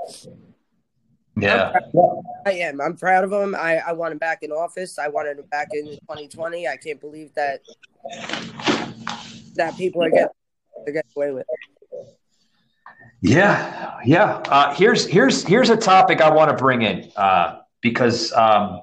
[1.36, 1.72] Yeah,
[2.46, 2.80] I am.
[2.80, 3.54] I'm proud of him.
[3.54, 4.98] I, I want him back in office.
[4.98, 6.68] I wanted him back in 2020.
[6.68, 7.60] I can't believe that
[9.54, 10.28] that people are getting,
[10.86, 11.46] getting away with.
[13.22, 14.36] Yeah, yeah.
[14.48, 18.82] Uh, here's here's here's a topic I want to bring in uh, because um,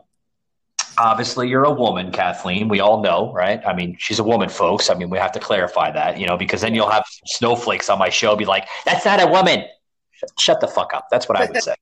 [0.97, 2.67] obviously you're a woman, Kathleen.
[2.67, 3.62] We all know, right?
[3.65, 4.89] I mean, she's a woman, folks.
[4.91, 7.97] I mean, we have to clarify that, you know, because then you'll have snowflakes on
[7.97, 9.65] my show be like, "That's not a woman."
[10.12, 11.08] Shut, shut the fuck up.
[11.10, 11.75] That's what I would say.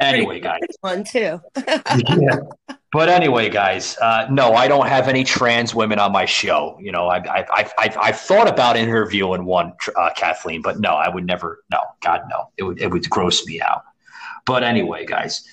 [0.00, 0.60] Anyway, guys.
[0.80, 1.40] One too.
[1.56, 2.40] yeah.
[2.92, 6.78] But anyway, guys, uh, no, I don't have any trans women on my show.
[6.80, 11.08] You know, I've I've I've, I've thought about interviewing one, uh, Kathleen, but no, I
[11.08, 11.64] would never.
[11.70, 13.82] No, God, no, it would it would gross me out.
[14.46, 15.44] But anyway, guys,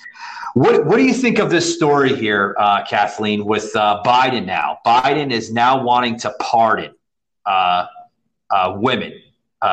[0.53, 3.45] what what do you think of this story here, uh, Kathleen?
[3.45, 6.93] With uh, Biden now, Biden is now wanting to pardon
[7.45, 7.87] uh,
[8.49, 9.11] uh, women,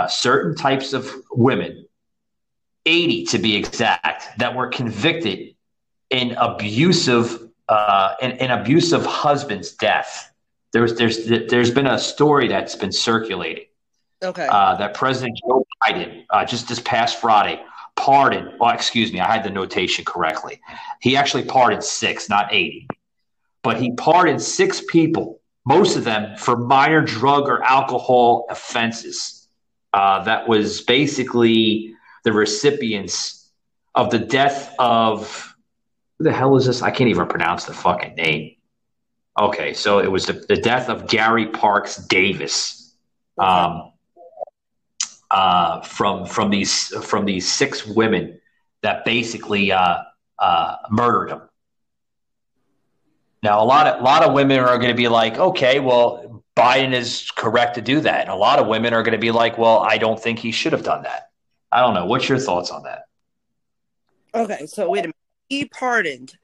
[0.09, 1.87] certain types of women
[2.87, 5.55] 80 to be exact, that were convicted
[6.11, 10.33] in abusive uh, in, in abusive husband's death.
[10.73, 13.65] There's there's there's been a story that's been circulating.
[14.23, 14.47] Okay.
[14.51, 17.61] Uh, that President Joe Biden uh, just this past Friday
[17.97, 18.53] pardoned.
[18.59, 20.61] Well, excuse me, I had the notation correctly.
[21.01, 22.89] He actually pardoned six, not eighty,
[23.63, 29.49] but he pardoned six people, most of them for minor drug or alcohol offenses.
[29.93, 33.51] Uh, that was basically the recipients
[33.95, 35.55] of the death of
[36.19, 36.83] who the hell is this?
[36.83, 38.57] I can't even pronounce the fucking name.
[39.39, 42.95] Okay, so it was the, the death of Gary Parks Davis.
[43.39, 43.93] Um,
[45.33, 48.39] uh, from from these from these six women
[48.83, 50.03] that basically uh,
[50.39, 51.41] uh, murdered him.
[53.43, 56.45] Now, a lot of a lot of women are going to be like, okay, well,
[56.55, 58.21] Biden is correct to do that.
[58.21, 60.53] And a lot of women are going to be like, well, I don't think he
[60.53, 61.31] should have done that.
[61.73, 62.07] I don't know.
[62.07, 63.05] What's your thoughts on that?
[64.35, 65.17] Okay, so wait a minute.
[65.49, 66.35] He pardoned.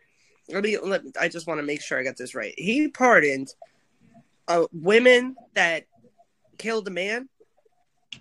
[0.49, 0.79] Let me.
[0.79, 2.55] Let, I just want to make sure I got this right.
[2.57, 3.49] He pardoned
[4.47, 5.85] uh, women that
[6.57, 7.29] killed a man.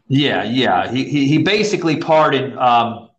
[0.07, 0.91] Yeah, yeah.
[0.91, 2.57] He he, he basically pardoned.
[2.57, 3.09] Um,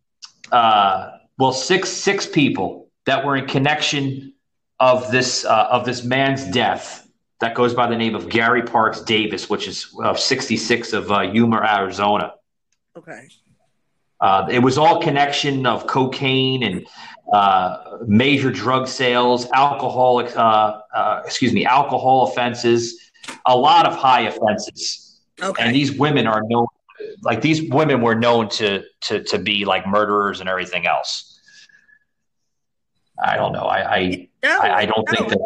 [0.53, 4.35] uh, well, six six people that were in connection
[4.81, 7.09] of this uh, of this man's death
[7.41, 11.21] that goes by the name of Gary Parks Davis, which is of 66 of uh,
[11.21, 12.35] Yuma, Arizona.
[12.97, 13.29] Okay.
[14.21, 16.87] Uh, it was all connection of cocaine and
[17.33, 23.11] uh, major drug sales, alcohol, uh, uh, excuse me, alcohol offenses,
[23.47, 25.21] a lot of high offenses.
[25.41, 25.63] Okay.
[25.63, 26.67] And these women are known,
[27.23, 31.39] like these women were known to to to be like murderers and everything else.
[33.23, 33.65] I don't know.
[33.65, 35.17] I, I No, I, I don't no.
[35.17, 35.39] think that.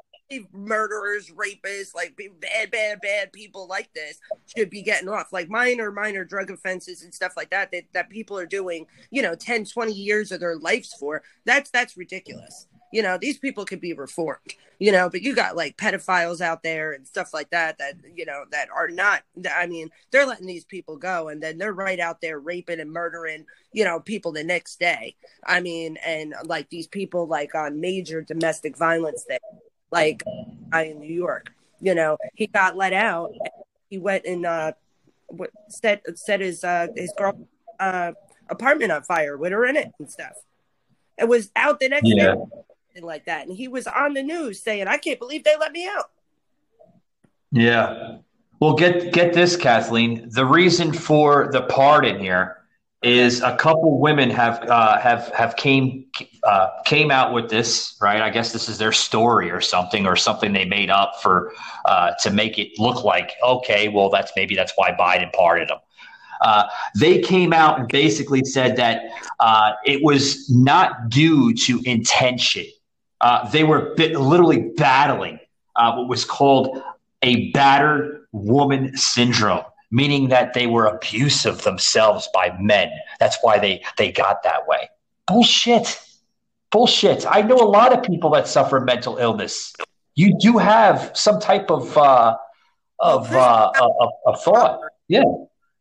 [0.52, 4.18] Murderers, rapists, like bad, bad, bad people like this
[4.54, 5.32] should be getting off.
[5.32, 9.22] Like minor, minor drug offenses and stuff like that, that that people are doing, you
[9.22, 11.22] know, 10, 20 years of their lives for.
[11.44, 12.66] That's that's ridiculous.
[12.92, 16.62] You know, these people could be reformed, you know, but you got like pedophiles out
[16.62, 20.46] there and stuff like that that, you know, that are not, I mean, they're letting
[20.46, 24.30] these people go and then they're right out there raping and murdering, you know, people
[24.30, 25.16] the next day.
[25.46, 29.40] I mean, and like these people like on major domestic violence things
[29.92, 30.24] like
[30.70, 31.52] guy in New York.
[31.80, 33.32] You know, he got let out.
[33.90, 34.72] He went and uh,
[35.28, 37.38] what- set set his uh, his girl
[37.78, 38.12] uh,
[38.48, 40.32] apartment on fire with her in it and stuff.
[41.18, 42.34] It was out the next Yeah.
[42.94, 45.72] day, like that, and he was on the news saying, "I can't believe they let
[45.72, 46.10] me out."
[47.50, 48.16] Yeah.
[48.60, 50.28] Well, get get this, Kathleen.
[50.30, 52.61] The reason for the pardon here
[53.02, 56.06] is a couple women have uh, have have came
[56.44, 58.20] uh, came out with this, right?
[58.20, 61.52] I guess this is their story or something, or something they made up for
[61.84, 65.78] uh, to make it look like okay, well, that's maybe that's why Biden pardoned them.
[66.40, 66.64] Uh,
[66.98, 69.02] they came out and basically said that
[69.38, 72.66] uh, it was not due to intention.
[73.20, 75.38] Uh, they were bit, literally battling
[75.76, 76.82] what was called
[77.22, 82.90] a battered woman syndrome, meaning that they were abusive themselves by men.
[83.20, 84.88] That's why they they got that way.
[85.28, 86.00] Bullshit.
[86.72, 87.24] Bullshit.
[87.30, 89.72] I know a lot of people that suffer mental illness.
[90.14, 92.36] You do have some type of uh,
[92.98, 93.70] of uh,
[94.26, 94.80] of, thought.
[95.06, 95.22] Yeah.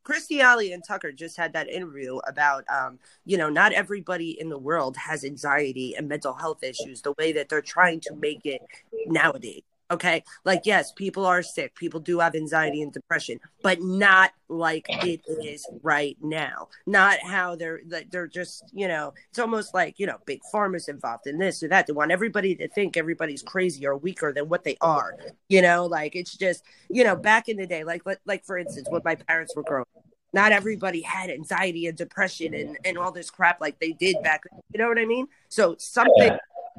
[0.03, 4.49] Christy Alley and Tucker just had that interview about, um, you know, not everybody in
[4.49, 8.41] the world has anxiety and mental health issues the way that they're trying to make
[8.43, 8.61] it
[9.05, 9.61] nowadays.
[9.91, 10.23] Okay.
[10.45, 11.75] Like, yes, people are sick.
[11.75, 16.69] People do have anxiety and depression, but not like it is right now.
[16.85, 21.27] Not how they're, they're just, you know, it's almost like, you know, big pharma's involved
[21.27, 21.87] in this or that.
[21.87, 25.17] They want everybody to think everybody's crazy or weaker than what they are.
[25.49, 28.87] You know, like it's just, you know, back in the day, like, like, for instance,
[28.89, 29.85] when my parents were growing
[30.33, 34.43] not everybody had anxiety and depression and, and all this crap like they did back
[34.73, 36.37] you know what i mean so something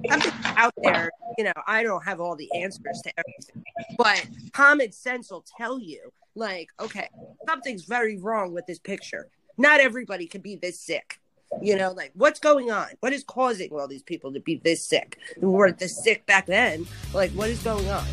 [0.09, 3.63] something out there you know i don't have all the answers to everything
[3.99, 7.09] but common sense will tell you like okay
[7.47, 9.29] something's very wrong with this picture.
[9.59, 11.19] Not everybody can be this sick.
[11.61, 12.89] You know like what's going on?
[13.01, 15.19] What is causing all these people to be this sick?
[15.41, 16.87] Who weren't this sick back then?
[17.13, 18.07] Like what is going on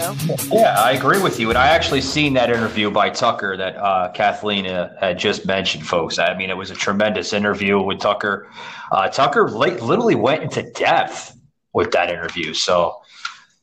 [0.00, 1.48] know Yeah, I agree with you.
[1.50, 5.86] And I actually seen that interview by Tucker that uh, Kathleen uh, had just mentioned,
[5.86, 6.18] folks.
[6.18, 8.48] I mean, it was a tremendous interview with Tucker.
[8.90, 11.36] Uh, Tucker like, literally went into depth
[11.72, 12.52] with that interview.
[12.52, 13.00] So,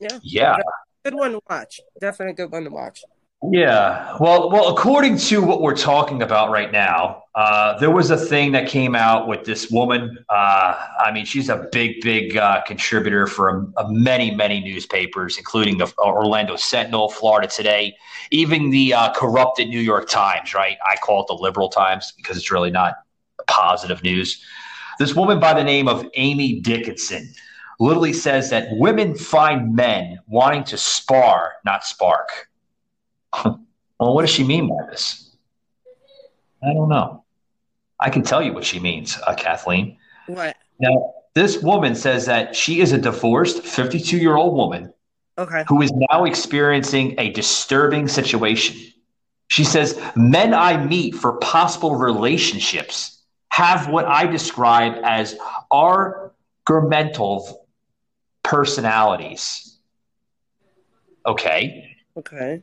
[0.00, 0.56] yeah yeah.
[1.04, 3.04] good one to watch definitely a good one to watch
[3.42, 4.16] Yeah.
[4.18, 8.50] Well, well, according to what we're talking about right now, uh, there was a thing
[8.52, 10.18] that came out with this woman.
[10.28, 15.38] Uh, I mean, she's a big, big uh, contributor for a, a many, many newspapers,
[15.38, 17.94] including the Orlando Sentinel, Florida Today,
[18.32, 20.52] even the uh, corrupted New York Times.
[20.52, 20.76] Right?
[20.84, 22.94] I call it the Liberal Times because it's really not
[23.46, 24.44] positive news.
[24.98, 27.32] This woman by the name of Amy Dickinson
[27.78, 32.47] literally says that women find men wanting to spar, not spark.
[33.44, 33.58] well,
[33.98, 35.36] what does she mean by this?
[36.62, 37.24] I don't know.
[38.00, 39.96] I can tell you what she means, uh, Kathleen.
[40.26, 44.92] what Now, this woman says that she is a divorced 52 year old woman
[45.36, 48.76] okay who is now experiencing a disturbing situation.
[49.48, 55.36] She says, Men I meet for possible relationships have what I describe as
[55.70, 57.66] argumental
[58.42, 59.78] personalities.
[61.26, 61.96] Okay.
[62.16, 62.62] okay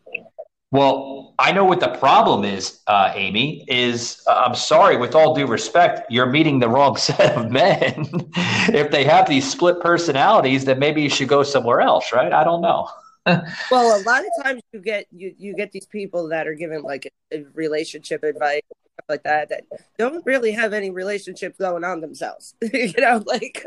[0.71, 3.65] Well, I know what the problem is, uh, Amy.
[3.67, 8.07] Is uh, I'm sorry, with all due respect, you're meeting the wrong set of men.
[8.73, 12.33] if they have these split personalities, then maybe you should go somewhere else, right?
[12.33, 12.89] I don't know.
[13.71, 16.83] Well, a lot of times you get you you get these people that are given
[16.83, 18.61] like a, a relationship advice
[19.09, 19.63] like that that
[19.97, 22.53] don't really have any relationship going on themselves.
[22.61, 23.65] you know, like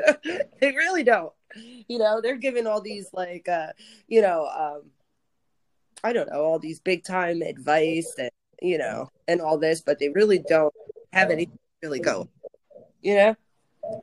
[0.61, 1.33] they really don't.
[1.89, 3.73] You know, they're given all these like uh,
[4.07, 4.83] you know, um
[6.05, 8.31] I don't know, all these big time advice and
[8.61, 10.75] you know, and all this, but they really don't
[11.13, 12.29] have anything really go,
[13.03, 13.37] You know?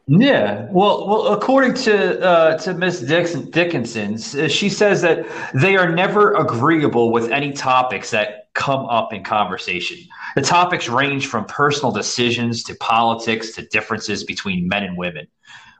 [0.07, 5.91] Yeah, well, well, according to uh, to Miss Dixon, Dickinson, she says that they are
[5.93, 9.97] never agreeable with any topics that come up in conversation.
[10.35, 15.27] The topics range from personal decisions to politics to differences between men and women.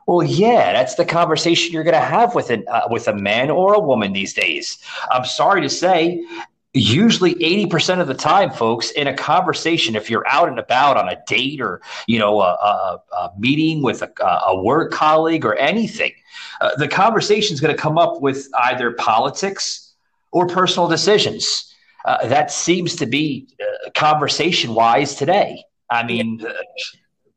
[0.06, 3.50] Well, yeah, that's the conversation you're going to have with an uh, with a man
[3.50, 4.78] or a woman these days.
[5.10, 6.24] I'm sorry to say,
[6.76, 11.08] usually 80% of the time folks in a conversation if you're out and about on
[11.08, 14.12] a date or you know a, a, a meeting with a,
[14.46, 16.12] a, work colleague or anything
[16.60, 19.94] uh, the conversation is going to come up with either politics
[20.32, 21.74] or personal decisions.
[22.04, 25.62] Uh, that seems to be uh, conversation wise today.
[25.90, 26.52] I mean uh,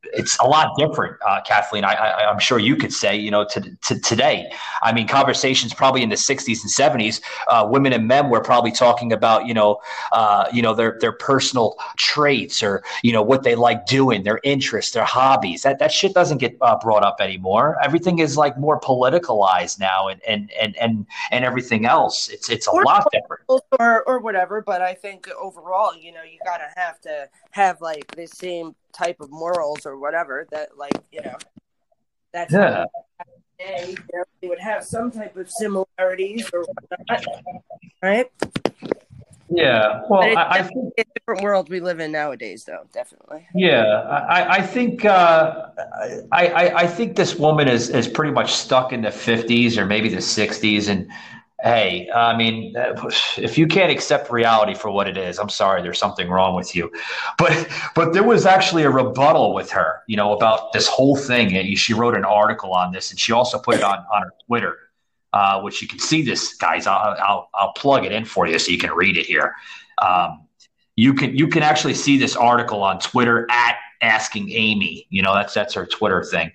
[0.03, 1.83] it's a lot different, uh, Kathleen.
[1.83, 4.51] I, I, am sure you could say, you know, to, to today.
[4.81, 8.71] I mean, conversations probably in the 60s and 70s, uh, women and men were probably
[8.71, 9.79] talking about, you know,
[10.11, 14.39] uh, you know, their their personal traits or you know what they like doing, their
[14.43, 15.63] interests, their hobbies.
[15.63, 17.77] That that shit doesn't get uh, brought up anymore.
[17.83, 22.29] Everything is like more politicalized now, and and and and and everything else.
[22.29, 24.61] It's it's a or, lot different, or or whatever.
[24.61, 29.19] But I think overall, you know, you gotta have to have like the same type
[29.19, 31.37] of morals or whatever that like you know
[32.33, 32.85] that's yeah.
[33.57, 33.93] Day,
[34.41, 37.25] they would have some type of similarities or whatnot,
[38.01, 38.31] right?
[39.51, 42.87] Yeah, well, I, I, think a different world we live in nowadays, though.
[42.93, 43.47] Definitely.
[43.55, 45.69] Yeah, I, I think uh,
[46.31, 49.85] I, I, I think this woman is is pretty much stuck in the fifties or
[49.87, 51.09] maybe the sixties, and
[51.61, 52.73] hey, I mean,
[53.37, 56.75] if you can't accept reality for what it is, I'm sorry, there's something wrong with
[56.75, 56.91] you.
[57.37, 61.75] But but there was actually a rebuttal with her, you know, about this whole thing.
[61.75, 64.77] She wrote an article on this, and she also put it on on her Twitter,
[65.33, 66.87] uh, which you can see this, guys.
[66.87, 69.53] I'll, I'll I'll plug it in for you so you can read it here.
[70.01, 70.47] Um,
[70.95, 75.07] you can you can actually see this article on Twitter at asking Amy.
[75.09, 76.51] You know, that's that's her Twitter thing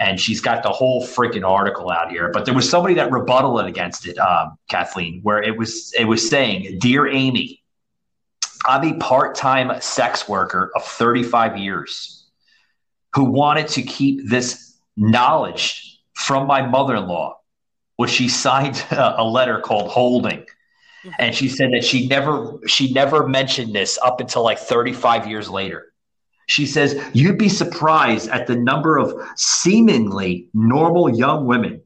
[0.00, 2.30] and she's got the whole freaking article out here.
[2.32, 6.28] But there was somebody that rebutted against it, um, Kathleen, where it was it was
[6.28, 7.62] saying, "Dear Amy,
[8.66, 12.26] I'm a part-time sex worker of 35 years
[13.14, 17.38] who wanted to keep this knowledge from my mother-in-law,
[17.96, 20.46] which she signed a letter called holding."
[21.18, 25.48] And she said that she never she never mentioned this up until like 35 years
[25.48, 25.89] later.
[26.50, 31.80] She says, You'd be surprised at the number of seemingly normal young women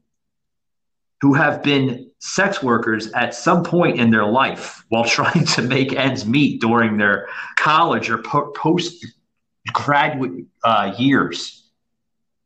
[1.21, 5.93] who have been sex workers at some point in their life while trying to make
[5.93, 9.05] ends meet during their college or po- post
[9.71, 11.69] graduate uh, years.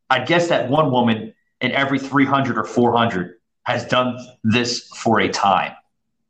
[0.10, 5.30] I guess that one woman in every 300 or 400 has done this for a
[5.30, 5.74] time.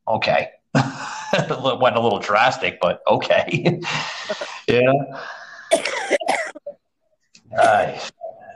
[0.08, 0.52] Okay.
[0.76, 3.80] Went a little drastic, but okay.
[4.68, 4.92] yeah.
[7.58, 8.02] I,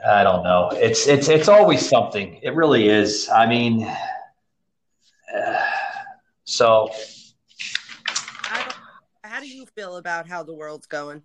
[0.06, 0.70] I don't know.
[0.74, 2.38] It's it's it's always something.
[2.42, 3.28] It really is.
[3.28, 3.84] I mean,
[5.34, 5.60] uh,
[6.44, 6.90] so.
[9.22, 11.22] How do you feel about how the world's going?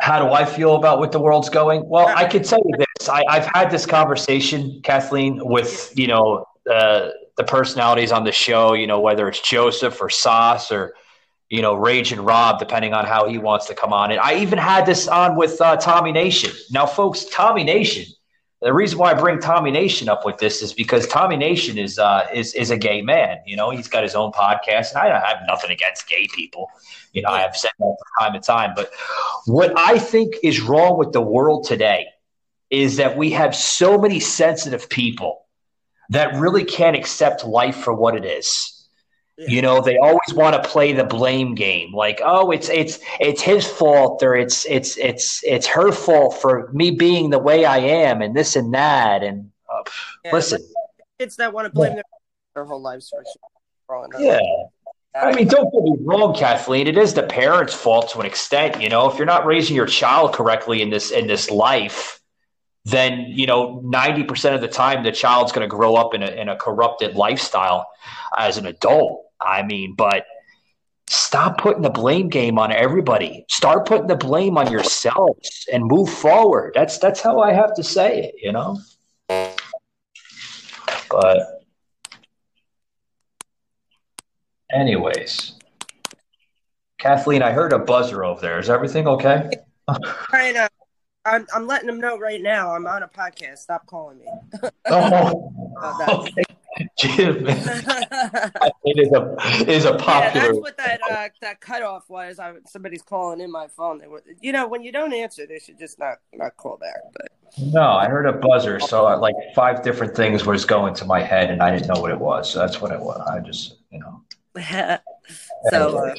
[0.00, 1.88] How do I feel about what the world's going?
[1.88, 3.08] Well, I could tell you this.
[3.08, 8.74] I, have had this conversation, Kathleen, with you know uh, the personalities on the show.
[8.74, 10.94] You know whether it's Joseph or Sauce or
[11.50, 14.10] you know, Rage and Rob, depending on how he wants to come on.
[14.10, 16.52] And I even had this on with uh, Tommy Nation.
[16.70, 18.04] Now, folks, Tommy Nation.
[18.60, 21.98] The reason why I bring Tommy Nation up with this is because Tommy Nation is
[21.98, 23.38] uh, is is a gay man.
[23.46, 26.68] You know, he's got his own podcast, and I have nothing against gay people.
[27.12, 28.72] You know, I have said that from time to time.
[28.74, 28.90] But
[29.46, 32.06] what I think is wrong with the world today
[32.68, 35.46] is that we have so many sensitive people
[36.10, 38.77] that really can't accept life for what it is
[39.46, 43.40] you know, they always want to play the blame game, like, oh, it's it's it's
[43.40, 47.78] his fault or it's it's it's it's her fault for me being the way I
[47.78, 49.22] am and this and that.
[49.22, 49.82] And uh,
[50.24, 50.60] yeah, listen,
[51.20, 52.04] kids that want to blame their,
[52.56, 53.22] their whole lives for
[53.88, 54.20] growing up.
[54.20, 54.40] Yeah.
[55.14, 56.86] I mean, don't get me wrong, Kathleen.
[56.86, 58.80] It is the parents' fault to an extent.
[58.80, 62.20] You know, if you're not raising your child correctly in this in this life,
[62.84, 66.24] then you know, ninety percent of the time, the child's going to grow up in
[66.24, 67.86] a in a corrupted lifestyle
[68.36, 69.26] as an adult.
[69.40, 70.24] I mean, but
[71.08, 73.44] stop putting the blame game on everybody.
[73.48, 76.72] Start putting the blame on yourselves and move forward.
[76.74, 78.78] That's that's how I have to say it, you know.
[81.10, 81.64] But
[84.72, 85.54] anyways,
[86.98, 88.58] Kathleen, I heard a buzzer over there.
[88.58, 89.50] Is everything okay?
[90.30, 90.54] Right.
[90.54, 90.68] Uh,
[91.24, 92.74] I'm, I'm letting them know right now.
[92.74, 93.58] I'm on a podcast.
[93.58, 94.26] Stop calling me.
[94.90, 95.50] oh,
[96.26, 96.42] okay.
[96.98, 100.46] Jim, it is a it is a popular.
[100.46, 102.38] Yeah, that's what that uh, that cutoff was.
[102.38, 103.98] I, somebody's calling in my phone.
[103.98, 106.96] They were, you know, when you don't answer, they should just not not call back.
[107.12, 111.04] But no, I heard a buzzer, so uh, like five different things was going to
[111.04, 112.52] my head, and I didn't know what it was.
[112.52, 113.20] So that's what it was.
[113.28, 114.22] I just, you know.
[115.70, 115.98] so.
[115.98, 116.14] Uh,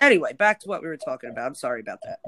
[0.00, 1.46] anyway, back to what we were talking about.
[1.46, 2.18] I'm sorry about that.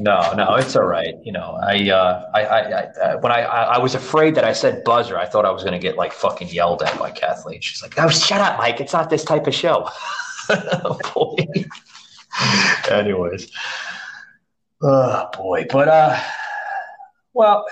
[0.00, 1.14] No, no, it's all right.
[1.22, 4.44] You know, I, uh, I, I, I uh, when I, I, I, was afraid that
[4.44, 7.10] I said buzzer, I thought I was going to get like fucking yelled at by
[7.10, 7.60] Kathleen.
[7.60, 8.80] She's like, "Oh, shut up, Mike.
[8.80, 9.88] It's not this type of show."
[11.14, 11.36] boy.
[12.90, 13.50] Anyways,
[14.82, 16.20] oh boy, but uh,
[17.32, 17.64] well,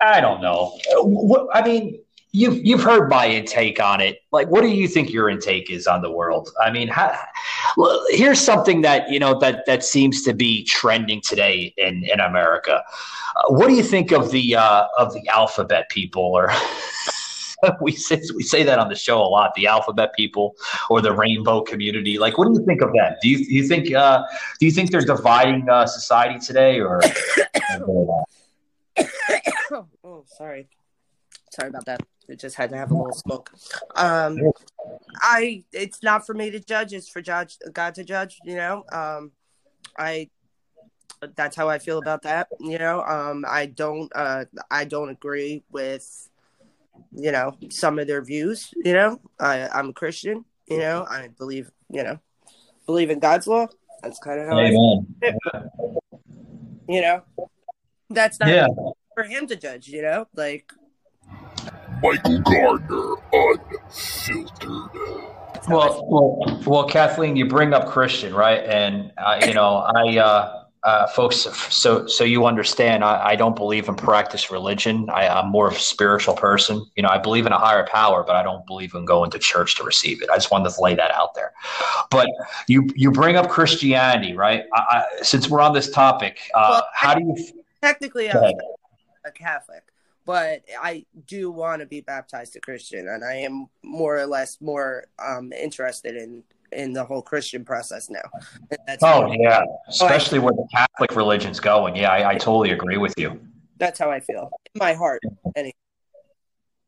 [0.00, 0.78] I don't know.
[0.94, 2.00] What I mean,
[2.32, 4.18] you've you've heard my intake on it.
[4.32, 6.50] Like, what do you think your intake is on the world?
[6.62, 7.18] I mean, how,
[7.76, 12.20] well, here's something that you know that that seems to be trending today in in
[12.20, 12.82] America.
[13.36, 16.50] Uh, what do you think of the uh, of the alphabet people or?
[17.80, 19.54] we say we say that on the show a lot.
[19.54, 20.56] The alphabet people
[20.90, 22.18] or the rainbow community.
[22.18, 23.16] Like, what do you think of that?
[23.22, 24.22] Do you do you think uh,
[24.60, 27.00] do you think they're dividing uh, society today, or?
[30.04, 30.68] oh, sorry,
[31.56, 32.02] sorry about that.
[32.30, 33.50] I just had to have a little smoke.
[33.94, 34.38] Um,
[35.20, 36.92] I it's not for me to judge.
[36.92, 38.38] It's for judge God to judge.
[38.44, 39.32] You know, um,
[39.98, 40.30] I
[41.36, 42.48] that's how I feel about that.
[42.60, 46.28] You know, um, I don't uh, I don't agree with
[47.12, 51.28] you know some of their views you know I, i'm a christian you know i
[51.38, 52.18] believe you know
[52.86, 53.66] believe in god's law
[54.02, 55.06] that's kind of how Amen.
[55.22, 55.32] I
[56.88, 57.22] you know
[58.10, 58.66] that's not yeah.
[59.14, 60.70] for him to judge you know like
[62.02, 65.26] michael gardner unfiltered
[65.68, 68.60] well, well, well, Kathleen, you bring up Christian, right?
[68.64, 71.38] And uh, you know, I uh, uh, folks,
[71.74, 75.08] so so you understand, I, I, don't believe in practice religion.
[75.10, 76.86] I, I'm more of a spiritual person.
[76.94, 79.38] You know, I believe in a higher power, but I don't believe in going to
[79.40, 80.30] church to receive it.
[80.30, 81.52] I just wanted to lay that out there.
[82.10, 82.28] But
[82.68, 84.62] you you bring up Christianity, right?
[84.72, 87.62] I, since we're on this topic, uh, well, how do you?
[87.82, 88.54] Technically, I'm
[89.24, 89.82] a Catholic,
[90.26, 94.60] but I do want to be baptized a Christian, and I am more or less
[94.60, 98.28] more um, interested in in the whole Christian process now.
[98.86, 101.94] That's oh yeah, especially where the Catholic religion's going.
[101.96, 103.40] Yeah, I, I, totally agree with you.
[103.78, 105.22] That's how I feel in my heart.
[105.54, 105.72] Anyway.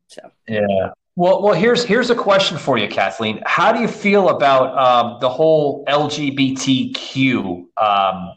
[0.09, 0.91] So yeah.
[1.15, 3.41] Well, well, here's here's a question for you, Kathleen.
[3.47, 8.35] How do you feel about um, the whole LGBTQ um,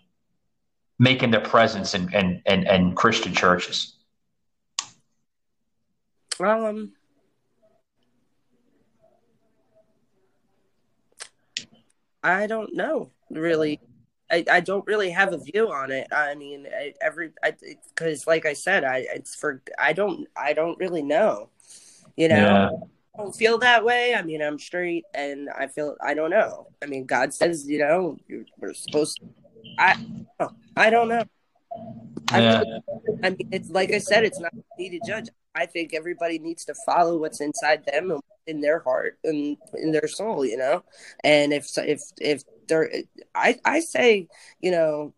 [1.00, 3.98] making their presence in, in, in, in Christian churches?
[6.44, 6.94] Um,
[12.24, 13.80] I don't know really.
[14.30, 16.08] I, I don't really have a view on it.
[16.12, 17.32] I mean, I, every
[17.90, 21.50] because like I said, I it's for I don't I don't really know.
[22.16, 22.70] You know, yeah.
[23.16, 24.16] I don't feel that way.
[24.16, 26.68] I mean, I'm straight, and I feel I don't know.
[26.82, 28.18] I mean, God says you know
[28.60, 29.20] we're supposed.
[29.20, 29.26] To,
[29.78, 29.98] I
[30.78, 31.24] I don't know.
[32.32, 32.64] Yeah.
[33.24, 35.30] I, mean, it's like I said, it's not me to judge.
[35.54, 39.92] I think everybody needs to follow what's inside them and in their heart and in
[39.92, 40.84] their soul, you know.
[41.24, 42.92] And if if if they're,
[43.36, 44.28] I I say,
[44.60, 45.14] you know,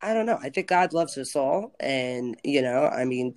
[0.00, 0.38] I don't know.
[0.40, 3.34] I think God loves us all, and you know, I mean,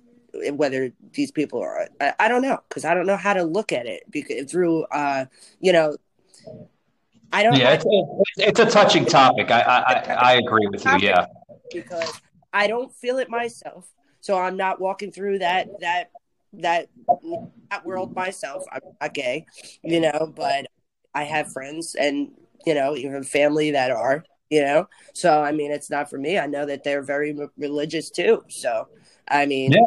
[0.52, 3.72] whether these people are, I, I don't know, because I don't know how to look
[3.72, 5.26] at it because through, uh,
[5.60, 5.96] you know.
[7.32, 7.56] I don't.
[7.56, 9.50] Yeah, it's a, it's a touching topic.
[9.50, 10.98] I, I I agree with you.
[10.98, 11.26] Yeah,
[11.72, 12.20] because
[12.52, 16.10] I don't feel it myself so I'm not walking through that that
[16.54, 16.88] that
[17.70, 18.64] that world myself.
[18.70, 19.46] I'm not gay,
[19.82, 20.66] you know, but
[21.14, 22.32] I have friends and
[22.66, 24.88] you know even family that are, you know.
[25.14, 26.38] So I mean, it's not for me.
[26.38, 28.44] I know that they're very religious too.
[28.48, 28.88] So
[29.26, 29.80] I mean, yeah.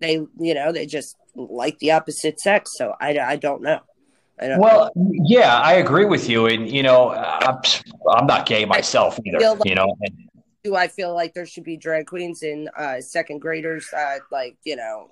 [0.00, 2.76] they you know they just like the opposite sex.
[2.76, 3.80] So I I don't know.
[4.40, 7.60] Well, yeah, I agree with you, and you know, I'm,
[8.10, 9.38] I'm not gay myself either.
[9.38, 10.30] Like, you know, and,
[10.62, 14.56] do I feel like there should be drag queens in uh, second graders, uh, like
[14.64, 15.08] you know,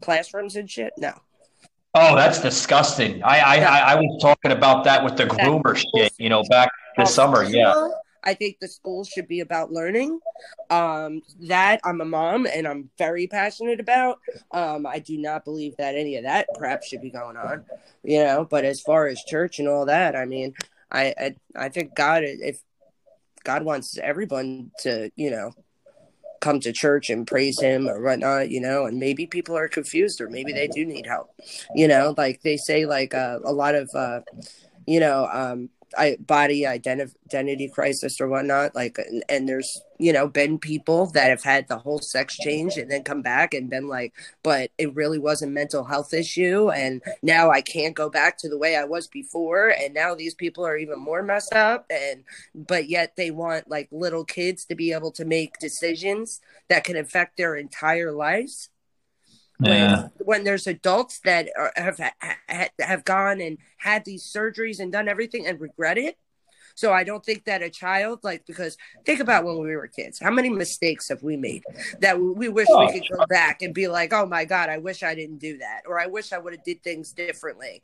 [0.00, 0.92] classrooms and shit?
[0.98, 1.12] No.
[1.94, 3.22] Oh, that's disgusting.
[3.24, 6.70] I I, I, I was talking about that with the groomer shit, you know, back
[6.96, 7.42] this summer.
[7.44, 7.88] Yeah.
[8.24, 10.20] I think the school should be about learning.
[10.70, 14.20] Um, that I'm a mom and I'm very passionate about.
[14.50, 17.64] Um, I do not believe that any of that crap should be going on,
[18.02, 18.44] you know.
[18.44, 20.54] But as far as church and all that, I mean,
[20.90, 22.60] I I, I think God, if
[23.44, 25.52] God wants everyone to, you know,
[26.40, 30.20] come to church and praise him or whatnot, you know, and maybe people are confused
[30.20, 31.30] or maybe they do need help,
[31.74, 34.20] you know, like they say, like uh, a lot of, uh,
[34.86, 38.74] you know, um, I, body identi- identity crisis or whatnot.
[38.74, 42.76] Like, and, and, there's you know been people that have had the whole sex change
[42.76, 44.12] and then come back and been like,
[44.42, 48.48] but it really was a mental health issue, and now I can't go back to
[48.48, 52.24] the way I was before, and now these people are even more messed up, and
[52.54, 56.96] but yet they want like little kids to be able to make decisions that can
[56.96, 58.70] affect their entire lives
[59.60, 60.02] yeah.
[60.02, 62.00] when, when there's adults that are, have
[62.78, 66.16] have gone and had these surgeries and done everything and regret it
[66.80, 70.18] So I don't think that a child, like, because think about when we were kids,
[70.18, 71.62] how many mistakes have we made
[71.98, 72.86] that we wish Oh.
[72.86, 75.58] we could go back and be like, oh my God, I wish I didn't do
[75.58, 75.82] that.
[75.86, 77.82] Or I wish I would have did things differently.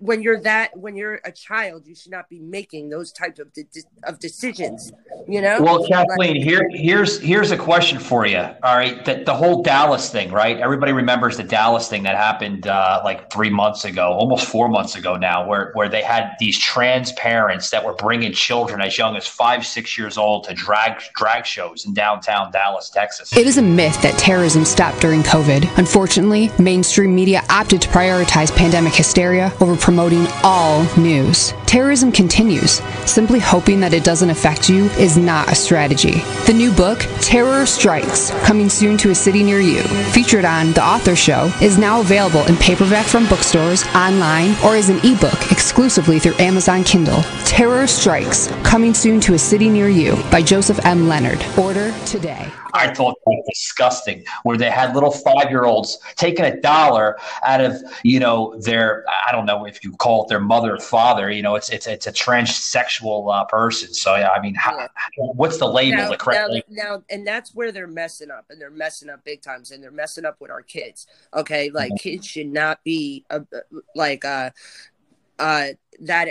[0.00, 3.50] When you're that, when you're a child, you should not be making those types of,
[3.54, 3.64] de-
[4.02, 4.92] of decisions,
[5.26, 5.62] you know?
[5.62, 8.40] Well, Kathleen, here, here's here's a question for you.
[8.40, 10.58] All right, the, the whole Dallas thing, right?
[10.58, 14.94] Everybody remembers the Dallas thing that happened uh, like three months ago, almost four months
[14.94, 19.16] ago now, where where they had these trans parents that were bringing children as young
[19.16, 23.36] as five, six years old to drag drag shows in downtown Dallas, Texas.
[23.36, 25.78] It is a myth that terrorism stopped during COVID.
[25.78, 31.52] Unfortunately, mainstream media opted to prioritize pandemic hysteria over promoting all news.
[31.66, 32.80] Terrorism continues.
[33.04, 36.20] Simply hoping that it doesn't affect you is not a strategy.
[36.46, 40.84] The new book, Terror Strikes, coming soon to a city near you, featured on The
[40.84, 46.18] Author Show, is now available in paperback from bookstores, online, or as an ebook exclusively
[46.18, 47.22] through Amazon Kindle.
[47.44, 48.15] Terror Strikes,
[48.64, 51.08] coming soon to a city near you by Joseph M.
[51.08, 51.44] Leonard.
[51.58, 52.50] Order today.
[52.74, 57.16] I thought it was disgusting, where they had little five year olds taking a dollar
[57.42, 60.78] out of you know their I don't know if you call it their mother or
[60.78, 61.30] father.
[61.30, 63.94] You know, it's it's it's a transsexual uh, person.
[63.94, 65.96] So yeah, I mean, how, what's the label?
[65.96, 66.66] now, the correct now, label?
[66.68, 69.90] now, and that's where they're messing up, and they're messing up big times, and they're
[69.90, 71.06] messing up with our kids.
[71.34, 71.96] Okay, like Mm-hmm.
[71.96, 73.40] kids should not be uh,
[73.94, 74.50] like uh,
[75.38, 75.68] uh,
[76.00, 76.28] that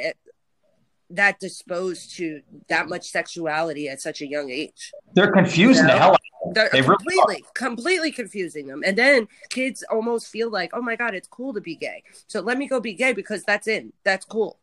[1.12, 4.92] that disposed to that much sexuality at such a young age.
[5.14, 6.12] They're confusing the hell.
[6.12, 6.54] out of them.
[6.54, 10.96] They're They really completely, completely confusing them, and then kids almost feel like, "Oh my
[10.96, 13.94] god, it's cool to be gay." So let me go be gay because that's in,
[14.04, 14.60] that's cool.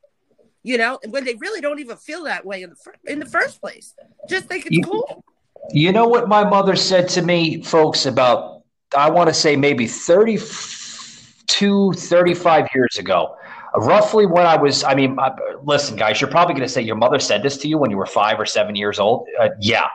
[0.65, 3.19] You know, and when they really don't even feel that way in the fir- in
[3.19, 3.95] the first place,
[4.29, 5.25] just think it's You- cool.
[5.71, 8.63] You know what my mother said to me, folks, about,
[8.97, 13.37] I want to say maybe 32, 35 years ago.
[13.75, 15.31] Roughly when I was, I mean, uh,
[15.65, 17.97] listen, guys, you're probably going to say your mother said this to you when you
[17.97, 19.27] were five or seven years old.
[19.41, 19.87] Uh, yeah.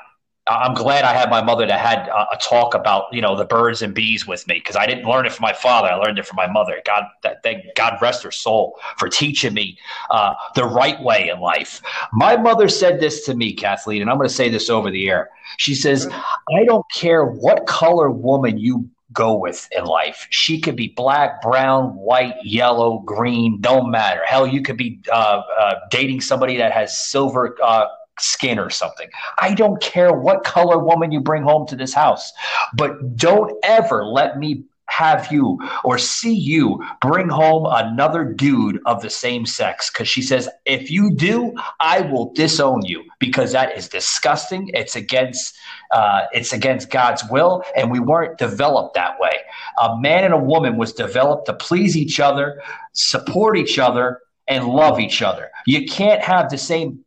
[0.48, 3.46] I- I'm glad I had my mother that had a, talk about, you know, the
[3.46, 5.90] birds and bees with me because I didn't learn it from my father.
[5.90, 6.82] I learned it from my mother.
[6.86, 9.78] God, that, thank God rest her soul for teaching me
[10.10, 11.82] uh, the right way in life.
[12.14, 15.10] My mother said this to me, Kathleen, and I'm going to say this over the
[15.10, 15.30] air.
[15.58, 20.28] She says, I don't care what color woman you go with in life.
[20.30, 24.22] She could be black, brown, white, yellow, green, don't matter.
[24.26, 27.88] Hell, you could be uh, uh, dating somebody that has silver uh,
[28.20, 29.10] skin or something.
[29.40, 32.32] I don't care what color woman you bring home to this house,
[32.76, 39.02] but don't ever let me have you or see you bring home another dude of
[39.02, 39.92] the same sex.
[39.92, 43.04] Because she says if you do i will disown you.
[43.20, 44.70] Because that is disgusting.
[44.74, 45.56] It's against
[45.92, 49.38] uh, it's against god's will and we weren't developed that way.
[49.82, 52.62] A man and a woman was developed to please each other
[52.94, 55.52] support each other and love each other.
[55.66, 57.04] You can't have the same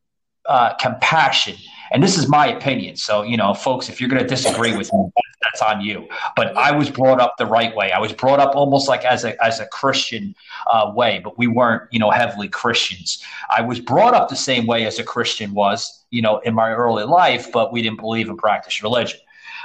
[0.46, 1.56] uh, compassion.
[1.92, 2.96] And this is my opinion.
[2.96, 5.10] So you know folks if you're going to disagree with me
[5.42, 6.08] that's on you.
[6.36, 7.92] But i was brought up the right way.
[7.92, 10.34] I was brought up almost like as a as a christian
[10.66, 13.24] uh, way but we weren't you know heavily christians.
[13.48, 16.70] I was brought up the same way as a christian was you know in my
[16.70, 19.20] early life but we didn't believe and practice religion.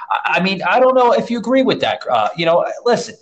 [0.10, 3.16] I, I mean i don't know if you agree with that uh, you know listen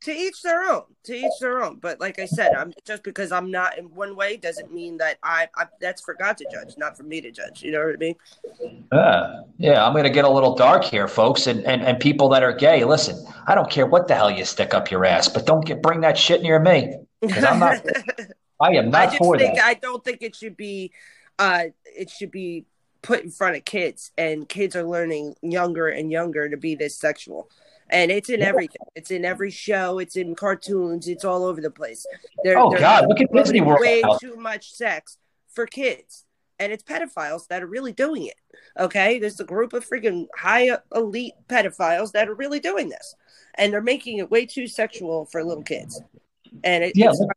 [0.00, 3.32] to each their own to each their own but like i said i'm just because
[3.32, 6.74] i'm not in one way doesn't mean that I, I that's for god to judge
[6.76, 8.14] not for me to judge you know what i mean
[8.92, 12.28] Uh, yeah, I'm going to get a little dark here, folks, and, and and people
[12.30, 12.84] that are gay.
[12.84, 15.82] Listen, I don't care what the hell you stick up your ass, but don't get
[15.82, 17.84] bring that shit near me because I'm not.
[18.60, 19.64] I am not I just for think that.
[19.64, 20.92] I don't think it should be
[21.38, 22.64] uh it should be
[23.02, 26.96] put in front of kids and kids are learning younger and younger to be this
[26.96, 27.48] sexual.
[27.90, 28.46] And it's in Yeah.
[28.48, 28.82] everything.
[28.94, 29.98] It's in every show.
[29.98, 31.08] It's in cartoons.
[31.08, 32.06] It's all over the place.
[32.44, 35.16] They're, Oh, they're God, look at Disney World Way too much sex
[35.48, 36.24] for kids,
[36.58, 38.34] and it's pedophiles that are really doing it.
[38.78, 43.14] Okay, there's a group of freaking high elite pedophiles that are really doing this,
[43.54, 46.00] and they're making it way too sexual for little kids.
[46.64, 47.30] And it, Yeah, it's look-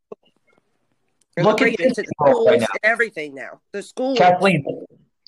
[1.37, 2.67] look at it to Disney the schools right now.
[2.83, 3.61] everything now.
[3.71, 4.65] The school, Kathleen,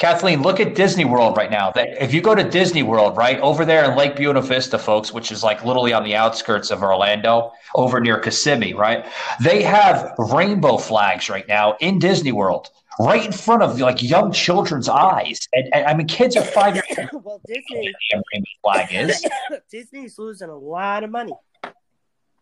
[0.04, 1.72] Kathleen, look at Disney World right now.
[1.72, 5.14] That if you go to Disney World, right over there in Lake Buena Vista, folks,
[5.14, 9.06] which is like literally on the outskirts of Orlando, over near Kissimmee, right?
[9.40, 14.34] They have rainbow flags right now in Disney World, right in front of like young
[14.34, 15.40] children's eyes.
[15.54, 17.24] And, and I mean, kids are five years old.
[17.24, 19.26] well, Disney, rainbow flag is.
[19.72, 21.32] Disney's losing a lot of money.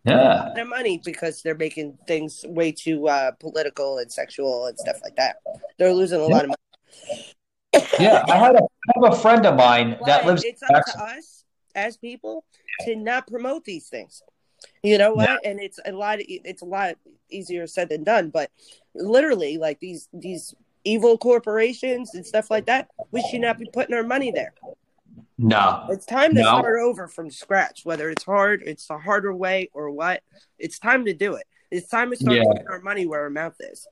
[0.03, 0.45] Yeah.
[0.47, 4.97] lot of money because they're making things way too uh, political and sexual and stuff
[5.03, 5.35] like that.
[5.77, 6.55] They're losing a lot of money.
[7.99, 8.23] Yeah.
[8.27, 11.45] I had a, I have a friend of mine that lives it's up to us
[11.75, 12.43] as people
[12.81, 14.21] to not promote these things.
[14.83, 15.45] You know what?
[15.45, 16.19] And it's a lot.
[16.21, 16.95] It's a lot
[17.29, 18.29] easier said than done.
[18.29, 18.51] But
[18.93, 20.53] literally, like these these
[20.83, 24.53] evil corporations and stuff like that, we should not be putting our money there.
[25.37, 25.87] No.
[25.89, 26.59] It's time to No.
[26.59, 30.21] start over from scratch, whether it's hard, it's the harder way, or what.
[30.59, 31.47] It's time to do it.
[31.71, 32.43] It's time to start Yeah.
[32.45, 33.87] putting our money where our mouth is.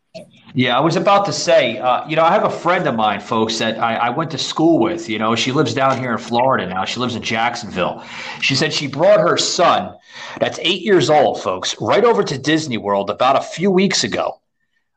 [0.53, 3.21] Yeah, I was about to say, uh, you know, I have a friend of mine,
[3.21, 5.09] folks, that I, I went to school with.
[5.09, 6.83] You know, she lives down here in Florida now.
[6.83, 8.03] She lives in Jacksonville.
[8.41, 9.95] She said she brought her son,
[10.41, 14.41] that's eight years old, folks, right over to Disney World about a few weeks ago.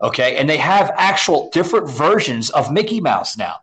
[0.02, 0.36] Okay.
[0.36, 3.58] And they have actual different versions of Mickey Mouse now.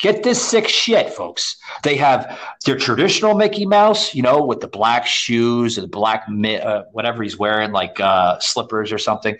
[0.00, 1.56] Get this sick shit, folks.
[1.82, 6.26] They have their traditional Mickey Mouse, you know, with the black shoes and the black,
[6.28, 9.36] uh, whatever he's wearing, like uh, slippers or something.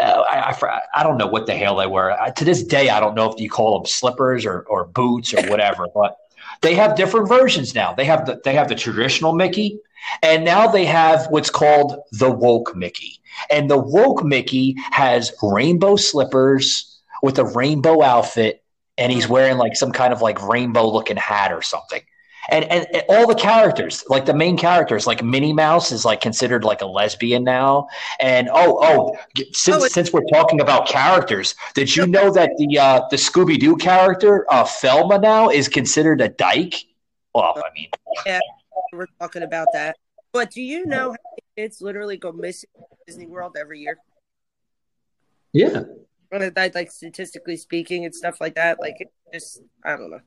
[0.00, 2.16] Uh, I, I, I don't know what the hell they wear.
[2.36, 5.42] To this day, I don't know if you call them slippers or, or boots or
[5.50, 6.16] whatever, but
[6.60, 7.92] they have different versions now.
[7.92, 9.80] They have the they have the traditional Mickey,
[10.22, 13.20] and now they have what's called the woke Mickey.
[13.50, 18.62] And the woke Mickey has rainbow slippers with a rainbow outfit,
[18.98, 22.02] and he's wearing like some kind of like rainbow looking hat or something.
[22.48, 26.20] And, and and all the characters, like the main characters, like Minnie Mouse is like
[26.20, 27.88] considered like a lesbian now.
[28.20, 29.16] And oh oh,
[29.52, 33.58] since Oh, since we're talking about characters, did you know that the uh, the Scooby
[33.58, 36.76] Doo character uh, Velma now is considered a dyke?
[37.34, 37.88] Well, I mean,
[38.24, 38.38] yeah,
[38.92, 39.96] We're talking about that.
[40.32, 41.16] But do you know how
[41.56, 43.98] kids literally go missing in Disney World every year?
[45.52, 45.82] yeah,
[46.30, 48.80] that, like statistically speaking and stuff like that.
[48.80, 50.20] Like it just, I don't know.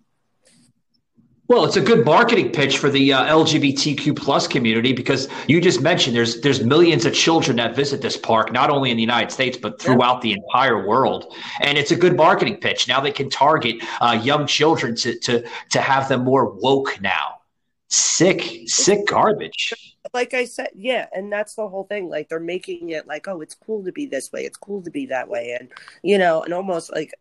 [1.50, 5.82] Well, it's a good marketing pitch for the uh, LGBTQ plus community because you just
[5.82, 9.32] mentioned there's there's millions of children that visit this park, not only in the United
[9.32, 12.88] States but throughout the entire world, and it's a good marketing pitch.
[12.88, 17.40] Now they can target uh, young children to to to have them more woke now.
[17.88, 19.89] Sick, sick garbage.
[20.14, 22.10] Like I said, yeah, and that's the whole thing.
[22.10, 24.90] Like they're making it like, oh, it's cool to be this way, it's cool to
[24.92, 25.70] be that way, and
[26.04, 27.14] you know, and almost like,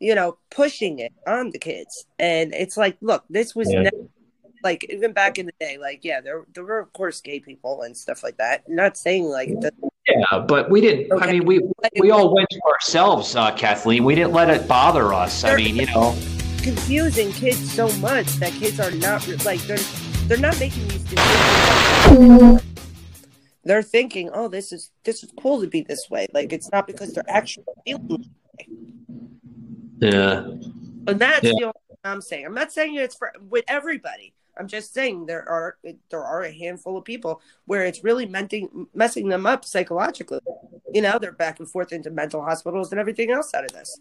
[0.00, 2.06] you know, pushing it on the kids.
[2.18, 3.82] And it's like, look, this was Yeah.
[3.82, 4.08] never,
[4.62, 7.82] like even back in the day, like yeah, there there were of course gay people
[7.82, 8.68] and stuff like that.
[8.68, 9.74] not saying like that,
[10.08, 11.20] Yeah, but we didn't.
[11.20, 11.60] I mean, we
[11.98, 14.04] we all went to ourselves, uh, Kathleen.
[14.04, 15.44] We didn't let it bother us.
[15.44, 16.16] I mean, you know.
[16.62, 19.78] confusing kids so much that kids are not like they're
[20.28, 21.71] they're not making these decisions.
[23.64, 26.26] They're thinking, oh, this is this is cool to be this way.
[26.34, 28.06] Like it's not because they're actually feeling.
[28.08, 28.68] this way.
[30.10, 30.38] Yeah.
[31.06, 31.52] And that's Yeah.
[31.56, 32.44] the only thing I'm saying.
[32.46, 34.34] I'm not saying it's for with everybody.
[34.58, 35.78] I'm just saying there are
[36.10, 40.40] there are a handful of people where it's really menting, messing them up psychologically.
[40.92, 43.98] You know, they're back and forth into mental hospitals and everything else out of this.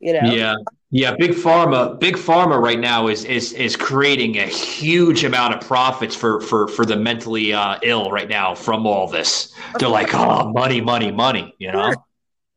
[0.00, 0.54] You know, Yeah,
[0.90, 1.14] yeah.
[1.18, 6.14] Big pharma, big pharma right now is is is creating a huge amount of profits
[6.14, 9.52] for for for the mentally uh, ill right now from all this.
[9.78, 11.54] They're like, oh, money, money, money.
[11.58, 11.94] You know?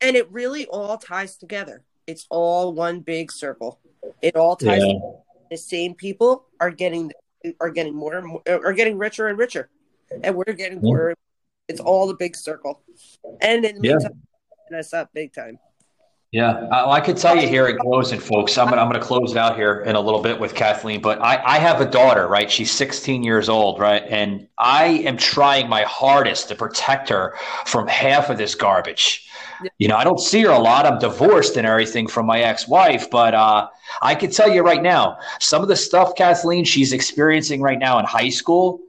[0.02, 1.84] and it really all ties together.
[2.08, 3.80] It's all one big circle.
[4.22, 4.82] It all ties.
[4.84, 4.94] Yeah.
[5.50, 7.12] The same people are getting
[7.60, 9.70] are getting more and more are getting richer and richer,
[10.24, 10.82] and we're getting Yeah.
[10.84, 11.16] poorer.
[11.68, 12.82] It's all the big circle,
[13.42, 13.88] and in the
[14.70, 14.78] Yeah.
[14.78, 15.60] us up big time.
[16.32, 18.58] Yeah, I could tell you here at closing, folks.
[18.58, 21.22] I'm gonna I'm gonna close it out here in a little bit with Kathleen, but
[21.22, 22.50] I I have a daughter, right?
[22.50, 24.02] She's 16 years old, right?
[24.08, 29.28] And I am trying my hardest to protect her from half of this garbage.
[29.78, 30.86] You know, I don't see her a lot.
[30.86, 33.68] I'm divorced and everything from my ex-wife, but uh,
[34.02, 38.00] I can tell you right now, some of the stuff Kathleen she's experiencing right now
[38.00, 38.80] in high school,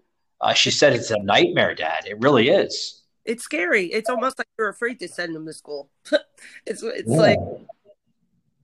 [0.41, 2.05] uh, she said it's a nightmare, Dad.
[2.07, 3.02] It really is.
[3.25, 3.87] It's scary.
[3.87, 5.89] It's almost like you're afraid to send them to school.
[6.67, 7.17] it's it's Yeah.
[7.17, 7.39] like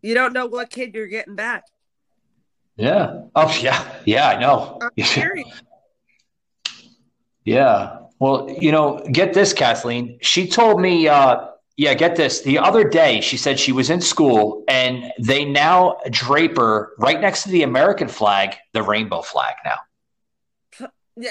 [0.03, 1.65] you don't know what kid you're getting back.
[2.77, 3.23] Yeah.
[3.35, 3.85] Oh, yeah.
[4.05, 4.79] Yeah, I know.
[7.45, 8.01] Yeah.
[8.19, 10.19] Well, you know, get this, Kathleen.
[10.21, 11.47] She told me, uh,
[11.77, 12.43] yeah, get this.
[12.43, 17.21] The other day, she said she was in school and they now drape her right
[17.21, 20.89] next to the American flag, the rainbow flag now.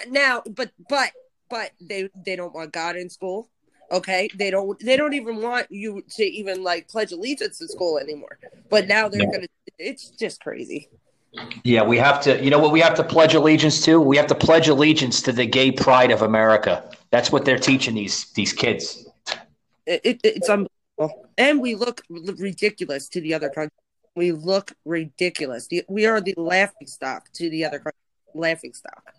[0.09, 1.11] Now, but but
[1.49, 3.49] but they they don't want God in school.
[3.91, 7.97] Okay, they don't they don't even want you to even like pledge allegiance to school
[7.97, 8.37] anymore.
[8.69, 9.47] But now they're gonna.
[9.77, 10.89] It's just crazy.
[11.63, 13.99] Yeah, we have to, you know what we have to pledge allegiance to?
[13.99, 16.89] We have to pledge allegiance to the gay pride of America.
[17.11, 19.07] That's what they're teaching these these kids.
[19.85, 23.75] It, it, it's unbelievable, and we look ridiculous to the other country.
[24.15, 25.69] We look ridiculous.
[25.87, 27.99] We are the laughing stock to the other country.
[28.33, 29.13] Laughing stock.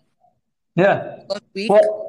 [0.75, 1.19] Yeah.
[1.29, 1.69] Look weak.
[1.69, 2.08] Well,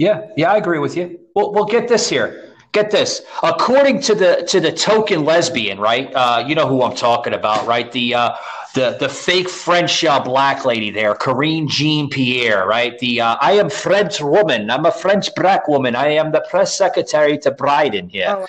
[0.00, 1.20] yeah, yeah, I agree with you.
[1.34, 2.54] Well, well, get this here.
[2.72, 3.20] Get this.
[3.42, 6.10] According to the to the token lesbian, right?
[6.14, 7.92] Uh, you know who I'm talking about, right?
[7.92, 8.34] The uh,
[8.74, 12.98] the the fake French uh, black lady there, Karine Jean-Pierre, right?
[12.98, 14.70] The uh, I am French woman.
[14.70, 15.94] I'm a French black woman.
[15.94, 18.34] I am the press secretary to Biden here.
[18.38, 18.46] Oh,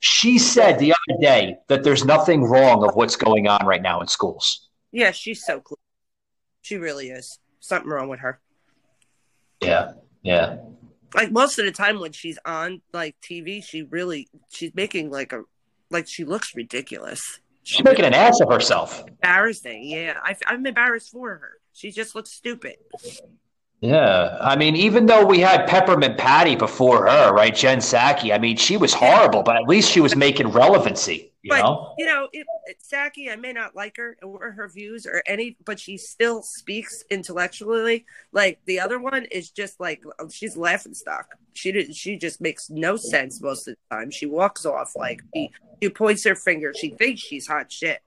[0.00, 4.00] She said the other day that there's nothing wrong of what's going on right now
[4.00, 4.70] in schools.
[4.92, 5.78] Yeah, she's so cool.
[6.62, 7.38] She really is.
[7.60, 8.40] Something wrong with her.
[9.60, 9.92] Yeah,
[10.28, 10.56] yeah,
[11.14, 15.32] Like most of the time when she's on like TV, she really she's making like
[15.32, 15.42] a
[15.90, 17.40] like she looks ridiculous.
[17.62, 19.04] she's making an ass of herself.
[19.06, 19.84] Embarrassing.
[19.84, 21.52] Yeah, I, I'm embarrassed for her.
[21.72, 22.76] She just looks stupid.
[23.80, 28.34] Yeah, I mean, even though we had Peppermint Patty before her, right, Jen Psaki.
[28.34, 31.27] I mean, she was horrible, but at least she was making relevancy.
[31.42, 31.94] You but know?
[31.96, 35.56] you know, it, it, Psaki, I may not like her or her views or any,
[35.64, 38.06] but she still speaks intellectually.
[38.32, 41.26] Like the other one is just like oh, she's laughing stock.
[41.54, 44.10] She did, she just makes no sense most of the time.
[44.10, 46.74] She walks off like she, she points her finger.
[46.74, 48.00] She thinks she's hot shit,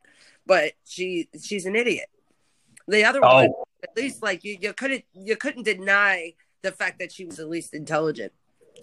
[0.45, 2.09] but she she's an idiot.
[2.87, 3.35] The other Oh.
[3.35, 3.49] one,
[3.83, 7.49] at least like you, you couldn't you couldn't deny the fact that she was at
[7.49, 8.33] least intelligent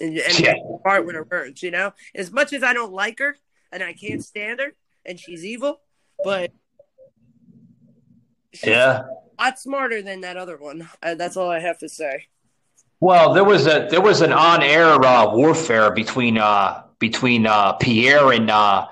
[0.01, 0.55] and, and Yeah.
[0.82, 1.62] smart with her words.
[1.62, 3.36] You know, as much as I don't like her
[3.72, 5.80] and I can't stand her and she's evil,
[6.24, 6.50] but
[8.52, 9.02] she's Yeah.
[9.38, 10.88] a lot smarter than that other one.
[11.02, 12.26] Uh, that's all I have to say.
[13.00, 18.32] Well, there was a there was an on-air uh, warfare between uh, between uh, Pierre
[18.32, 18.88] and uh,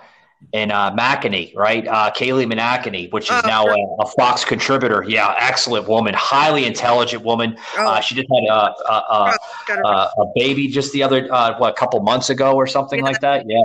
[0.52, 1.84] and uh, McEnany, right?
[1.88, 5.04] Uh, Kayleigh McEnany, which is Oh, now a, a Fox contributor.
[5.08, 7.56] Yeah, excellent woman, highly intelligent woman.
[7.76, 9.36] Oh, Uh, she just had a a, a,
[9.84, 13.20] a, a baby just the other uh, what a couple months ago or something like
[13.22, 13.42] that.
[13.48, 13.60] Yeah.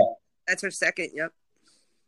[0.46, 1.10] That's her second.
[1.14, 1.32] Yep.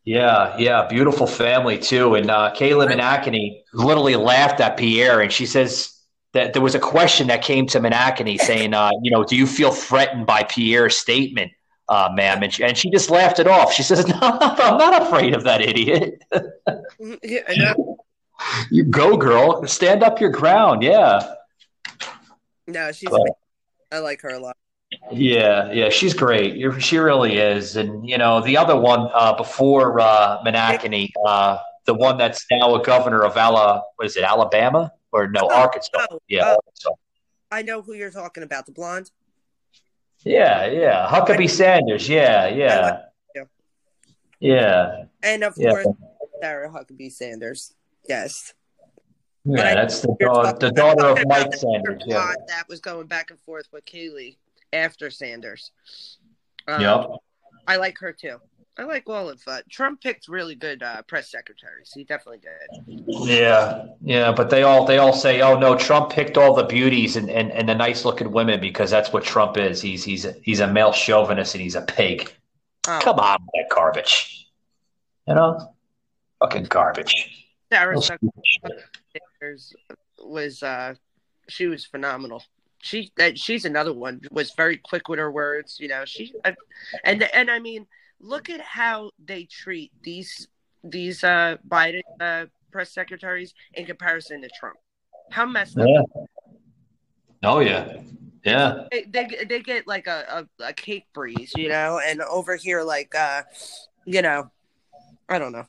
[0.04, 2.14] Yeah, yeah, beautiful family too.
[2.14, 5.98] And uh, Kayla McEnany literally laughed at Pierre, and she says
[6.34, 9.46] that there was a question that came to McEnany saying, uh, "You know, do you
[9.46, 11.52] feel threatened by Pierre's statement,
[11.88, 13.72] uh, ma'am?" And she, and she just laughed it off.
[13.72, 16.22] She says, "No, I'm not afraid of that idiot.
[17.22, 17.74] Yeah,
[18.70, 19.64] you go, girl.
[19.66, 20.82] Stand up your ground.
[20.82, 21.34] Yeah,
[22.66, 23.08] No, she's.
[23.08, 23.22] But-
[23.92, 24.56] I like her a lot.
[25.12, 25.88] Yeah, yeah.
[25.90, 26.56] She's great.
[26.56, 27.76] You're, she really is.
[27.76, 32.74] And you know, the other one uh, before uh, McEnany, uh, the one that's now
[32.74, 36.06] a governor of Ala, what is it, Alabama or no, Oh, Arkansas?
[36.10, 36.50] oh, Yeah, oh.
[36.56, 36.90] Arkansas.
[37.50, 38.66] I know who you're talking about.
[38.66, 39.10] The blonde.
[40.24, 41.06] Yeah, yeah.
[41.08, 42.08] Huckabee Sanders.
[42.08, 43.02] Yeah, yeah.
[44.40, 45.04] Yeah.
[45.22, 45.70] And of Yeah.
[45.70, 45.86] course,
[46.40, 47.72] Sarah Huckabee Sanders.
[48.08, 48.52] Yes.
[49.44, 52.02] Yeah, But that's the, da- the daughter of Mike Sanders.
[52.06, 52.32] Yeah.
[52.48, 54.36] That was going back and forth with Kayleigh
[54.74, 55.70] after Sanders.
[56.68, 57.06] Um, Yep.
[57.66, 58.38] I like her too.
[58.76, 61.92] I like all of uh, Trump picked really good uh, press secretaries.
[61.94, 63.04] He definitely did.
[63.06, 67.14] Yeah, yeah, but they all they all say, "Oh no, Trump picked all the beauties
[67.14, 69.80] and, and, and the nice looking women because that's what Trump is.
[69.80, 72.34] He's he's a, he's a male chauvinist and he's a pig.
[72.88, 74.48] Um, Come on, that garbage.
[75.28, 75.72] You know,
[76.40, 77.46] fucking garbage.
[77.72, 79.22] Sarah Real Huckabee stupid shit.
[79.40, 79.72] Sanders
[80.18, 80.94] was uh,
[81.48, 82.42] she was phenomenal.
[82.84, 85.78] She that she's another one was very quick with her words.
[85.80, 86.54] You know she I,
[87.02, 87.86] and and I mean
[88.20, 90.48] look at how they treat these
[90.82, 94.76] these uh, Biden uh, press secretaries in comparison to Trump.
[95.30, 95.88] How messed up
[97.42, 98.00] Oh yeah,
[98.44, 98.84] yeah.
[98.90, 102.82] they, they they get like a, a, a cake breeze, you know, and over here
[102.82, 103.42] like uh
[104.04, 104.50] you know,
[105.28, 105.66] I don't know.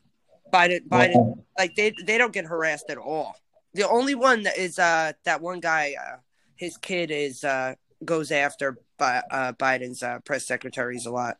[0.54, 3.36] Biden Biden like they they don't get harassed at all.
[3.74, 6.18] The only one that is uh that one guy uh
[6.56, 11.38] his kid is uh goes after Bi- uh Biden's uh press secretaries a lot.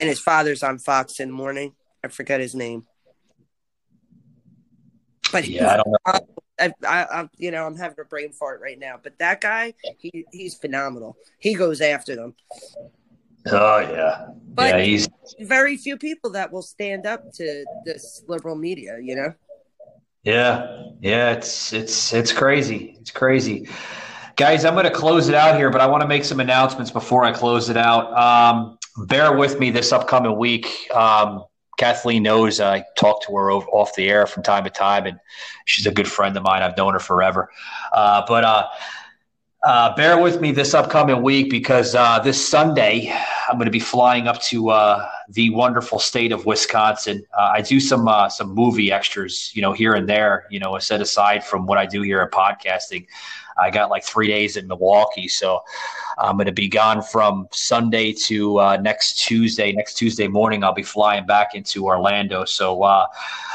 [0.00, 1.74] And his father's on Fox in the morning.
[2.04, 2.84] I forget his name.
[5.32, 6.26] But Yeah, I don't know.
[6.60, 9.00] I, I, I, you know, I'm having a brain fart right now.
[9.02, 11.16] But that guy, he, he's phenomenal.
[11.38, 12.34] He goes after them.
[13.46, 14.84] Oh yeah, But yeah.
[14.84, 15.08] He's
[15.40, 18.98] very few people that will stand up to this liberal media.
[19.02, 19.34] You know.
[20.22, 22.96] Yeah, yeah, it's it's it's crazy.
[23.00, 23.68] It's crazy.
[24.36, 26.90] Guys, I'm going to close it out here, but I want to make some announcements
[26.90, 28.12] before I close it out.
[28.18, 30.90] Um, bear with me this upcoming week.
[30.92, 31.44] Um,
[31.78, 35.20] Kathleen knows I talk to her off the air from time to time, and
[35.66, 36.62] she's a good friend of mine.
[36.62, 37.48] I've known her forever.
[37.92, 38.66] Uh, but uh,
[39.62, 43.16] uh, bear with me this upcoming week because uh, this Sunday
[43.48, 47.24] I'm going to be flying up to uh, the wonderful state of Wisconsin.
[47.38, 50.46] Uh, I do some some movie extras, you know, here and there.
[50.50, 53.06] You know, set aside from what I do here in podcasting.
[53.58, 55.60] I got like three days in Milwaukee, so
[56.18, 59.72] I'm going to be gone from Sunday to uh, next Tuesday.
[59.72, 62.44] Next Tuesday morning, I'll be flying back into Orlando.
[62.44, 63.06] So uh,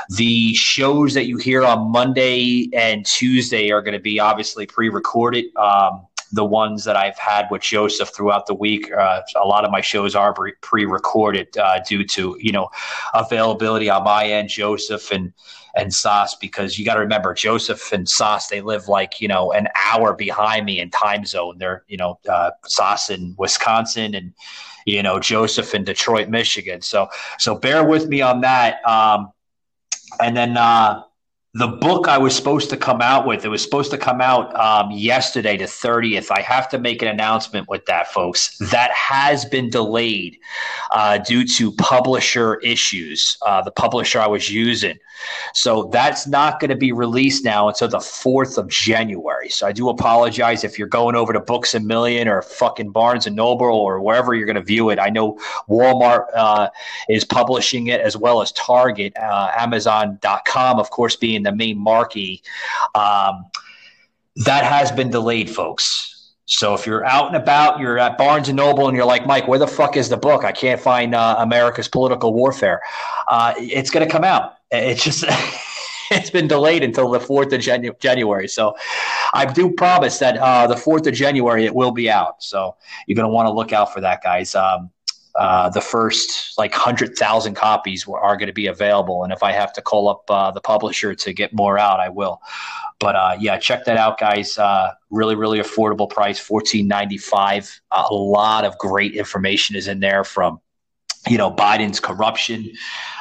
[0.10, 5.46] the shows that you hear on Monday and Tuesday are going to be obviously pre-recorded.
[5.56, 8.92] Um, the ones that I've had with Joseph throughout the week.
[8.92, 12.70] Uh, a lot of my shows are pre-recorded uh, due to you know
[13.14, 15.34] availability on my end, Joseph and
[15.80, 19.52] and Sauce, because you got to remember Joseph and Sauce they live like you know
[19.52, 21.58] an hour behind me in time zone.
[21.58, 24.34] They're you know uh, Sauce in Wisconsin and
[24.86, 26.82] you know Joseph in Detroit, Michigan.
[26.82, 28.86] So so bear with me on that.
[28.88, 29.32] Um,
[30.20, 31.04] and then uh,
[31.56, 34.56] the book I was supposed to come out with, it was supposed to come out
[34.56, 36.30] um, yesterday, the 30th.
[36.30, 38.56] I have to make an announcement with that, folks.
[38.70, 40.38] That has been delayed
[40.94, 45.00] uh, due to publisher issues, uh, the publisher I was using.
[45.54, 49.50] So that's not going to be released now until the 4th of January.
[49.50, 53.26] So I do apologize if you're going over to Books a Million or fucking Barnes
[53.28, 55.00] and Noble or wherever you're going to view it.
[55.00, 56.70] I know Walmart uh,
[57.10, 62.42] is publishing it as well as Target, uh, Amazon.com, of course, being the main marquee.
[62.96, 63.46] Um,
[64.38, 66.34] that has been delayed, folks.
[66.46, 69.48] So if you're out and about, you're at Barnes and Noble, and you're like, Mike,
[69.48, 70.44] where the fuck is the book?
[70.44, 72.82] I can't find uh, America's Political Warfare.
[73.28, 74.56] Uh, it's going to come out.
[74.72, 75.26] It's just.
[76.12, 78.48] it's been delayed until the 4th of Janu- January.
[78.48, 78.76] So
[79.34, 82.42] I do promise that uh, the 4th of January it will be out.
[82.42, 82.76] So
[83.06, 84.56] you're going to want to look out for that, guys.
[84.56, 84.90] Um,
[85.40, 89.24] uh, the first like 100,000 copies were, are going to be available.
[89.24, 92.10] And if I have to call up uh, the publisher to get more out, I
[92.10, 92.42] will.
[93.00, 94.58] But uh, yeah, check that out, guys.
[94.58, 97.80] Uh, really, really affordable price, fourteen ninety five.
[97.92, 100.60] A lot of great information is in there from,
[101.26, 102.70] you know, Biden's corruption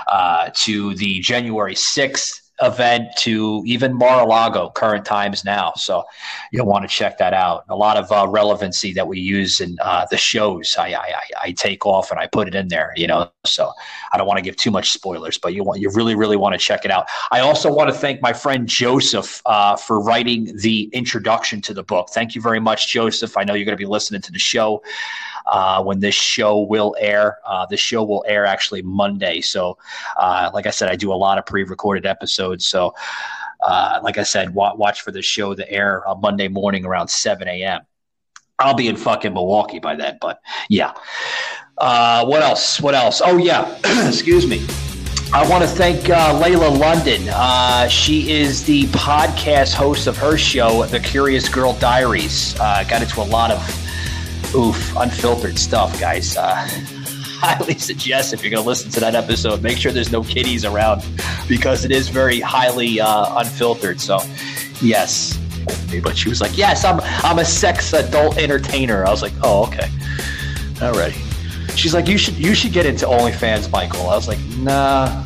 [0.09, 5.73] uh, to the January sixth event to even Mar-a-Lago current times now.
[5.77, 6.05] So
[6.53, 7.65] you'll want to check that out.
[7.69, 10.75] A lot of uh, relevancy that we use in uh, the shows.
[10.79, 13.73] I, I, I take off and I put it in there, you know, so
[14.13, 16.55] I don't want to give too much spoilers, but you want, you really, really want
[16.55, 17.07] to check it out.
[17.31, 21.83] I also want to thank my friend Joseph uh, for writing the introduction to the
[21.83, 22.11] book.
[22.11, 23.37] Thank you very much, Joseph.
[23.37, 24.83] I know you're going to be listening to the show
[25.51, 27.39] uh, when this show will air.
[27.47, 29.41] Uh, the show will air actually Monday.
[29.41, 29.79] So,
[30.17, 32.67] uh, like I said, I do a lot of pre-recorded episodes.
[32.67, 32.95] So,
[33.63, 37.09] uh, like I said, wa- watch for the show to air on Monday morning around
[37.09, 37.81] 7 a.m.
[38.59, 40.93] I'll be in fucking Milwaukee by then, but yeah.
[41.77, 42.81] Uh, what else?
[42.81, 43.23] What else?
[43.25, 43.79] Oh yeah,
[44.09, 44.67] excuse me.
[45.33, 47.29] I want to thank uh, Layla London.
[47.29, 52.59] Uh, she is the podcast host of her show, The Curious Girl Diaries.
[52.59, 53.88] Uh, got into a lot of
[54.55, 56.37] oof, unfiltered stuff, guys.
[56.37, 56.55] Uh,
[57.41, 60.65] highly suggest if you're going to listen to that episode, make sure there's no kitties
[60.65, 61.05] around
[61.49, 64.01] because it is very highly uh, unfiltered.
[64.01, 64.19] So,
[64.83, 65.39] yes.
[66.03, 69.67] But she was like, "Yes, I'm I'm a sex adult entertainer." I was like, "Oh,
[69.67, 69.89] okay,
[70.81, 71.13] all right."
[71.77, 75.25] She's like, "You should you should get into OnlyFans, Michael." I was like, "Nah,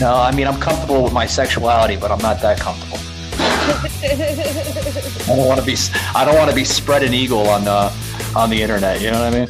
[0.00, 0.14] no.
[0.16, 2.98] I mean, I'm comfortable with my sexuality, but I'm not that comfortable."
[5.26, 5.76] I don't want to be
[6.14, 7.90] I don't want to be spreading eagle on uh,
[8.36, 9.00] on the internet.
[9.00, 9.48] You know what I mean?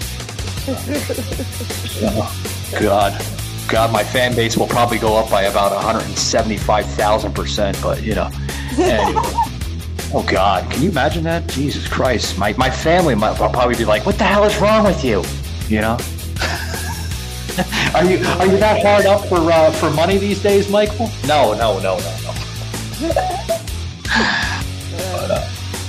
[2.03, 3.24] oh, God,
[3.68, 7.78] God, my fan base will probably go up by about 175,000 percent.
[7.82, 8.30] But you know,
[8.78, 9.22] anyway.
[10.14, 11.47] oh God, can you imagine that?
[11.49, 14.85] Jesus Christ, my my family might will probably be like, "What the hell is wrong
[14.85, 15.24] with you?"
[15.68, 15.99] You know.
[17.95, 21.11] are you are you that hard up for uh, for money these days, Michael?
[21.26, 22.35] No, no, no, no, no.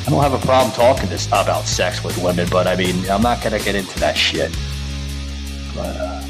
[0.06, 3.24] I don't have a problem talking this about sex with women, but I mean, I'm
[3.24, 4.56] not gonna get into that shit.
[5.74, 6.24] But, uh,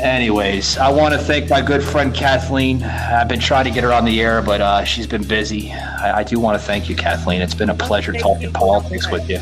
[0.00, 2.82] anyways, I want to thank my good friend Kathleen.
[2.82, 5.70] I've been trying to get her on the air, but uh, she's been busy.
[5.72, 7.42] I, I do want to thank you, Kathleen.
[7.42, 8.50] It's been a pleasure Thank talking you.
[8.50, 9.38] politics with you.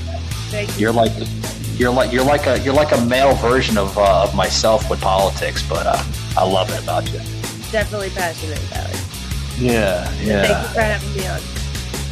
[0.51, 0.83] Thank you.
[0.83, 1.12] You're like,
[1.77, 5.01] you're like, you're like a, you're like a male version of uh, of myself with
[5.01, 6.05] politics, but uh,
[6.37, 7.19] I love it about you.
[7.73, 9.03] Definitely passionate about it.
[9.59, 10.43] Yeah, yeah.
[10.43, 11.53] Thank you for having me on.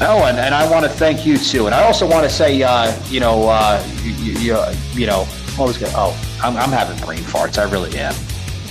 [0.05, 1.67] Oh, and, and I want to thank you too.
[1.67, 4.59] And I also want to say, uh, you know, uh, you, you,
[4.93, 5.25] you know,
[5.57, 5.93] what was going?
[5.95, 7.57] Oh, I'm, I'm having brain farts.
[7.59, 8.15] I really am.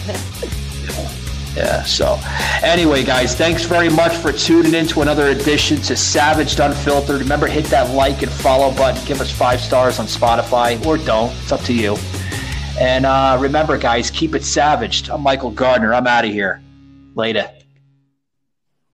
[1.55, 1.83] yeah.
[1.83, 2.19] So,
[2.63, 7.21] anyway, guys, thanks very much for tuning in to another edition to Savaged Unfiltered.
[7.21, 9.03] Remember, hit that like and follow button.
[9.05, 11.31] Give us five stars on Spotify, or don't.
[11.43, 11.95] It's up to you.
[12.79, 15.09] And uh, remember, guys, keep it savaged.
[15.09, 15.93] I'm Michael Gardner.
[15.93, 16.61] I'm out of here.
[17.15, 17.49] Later.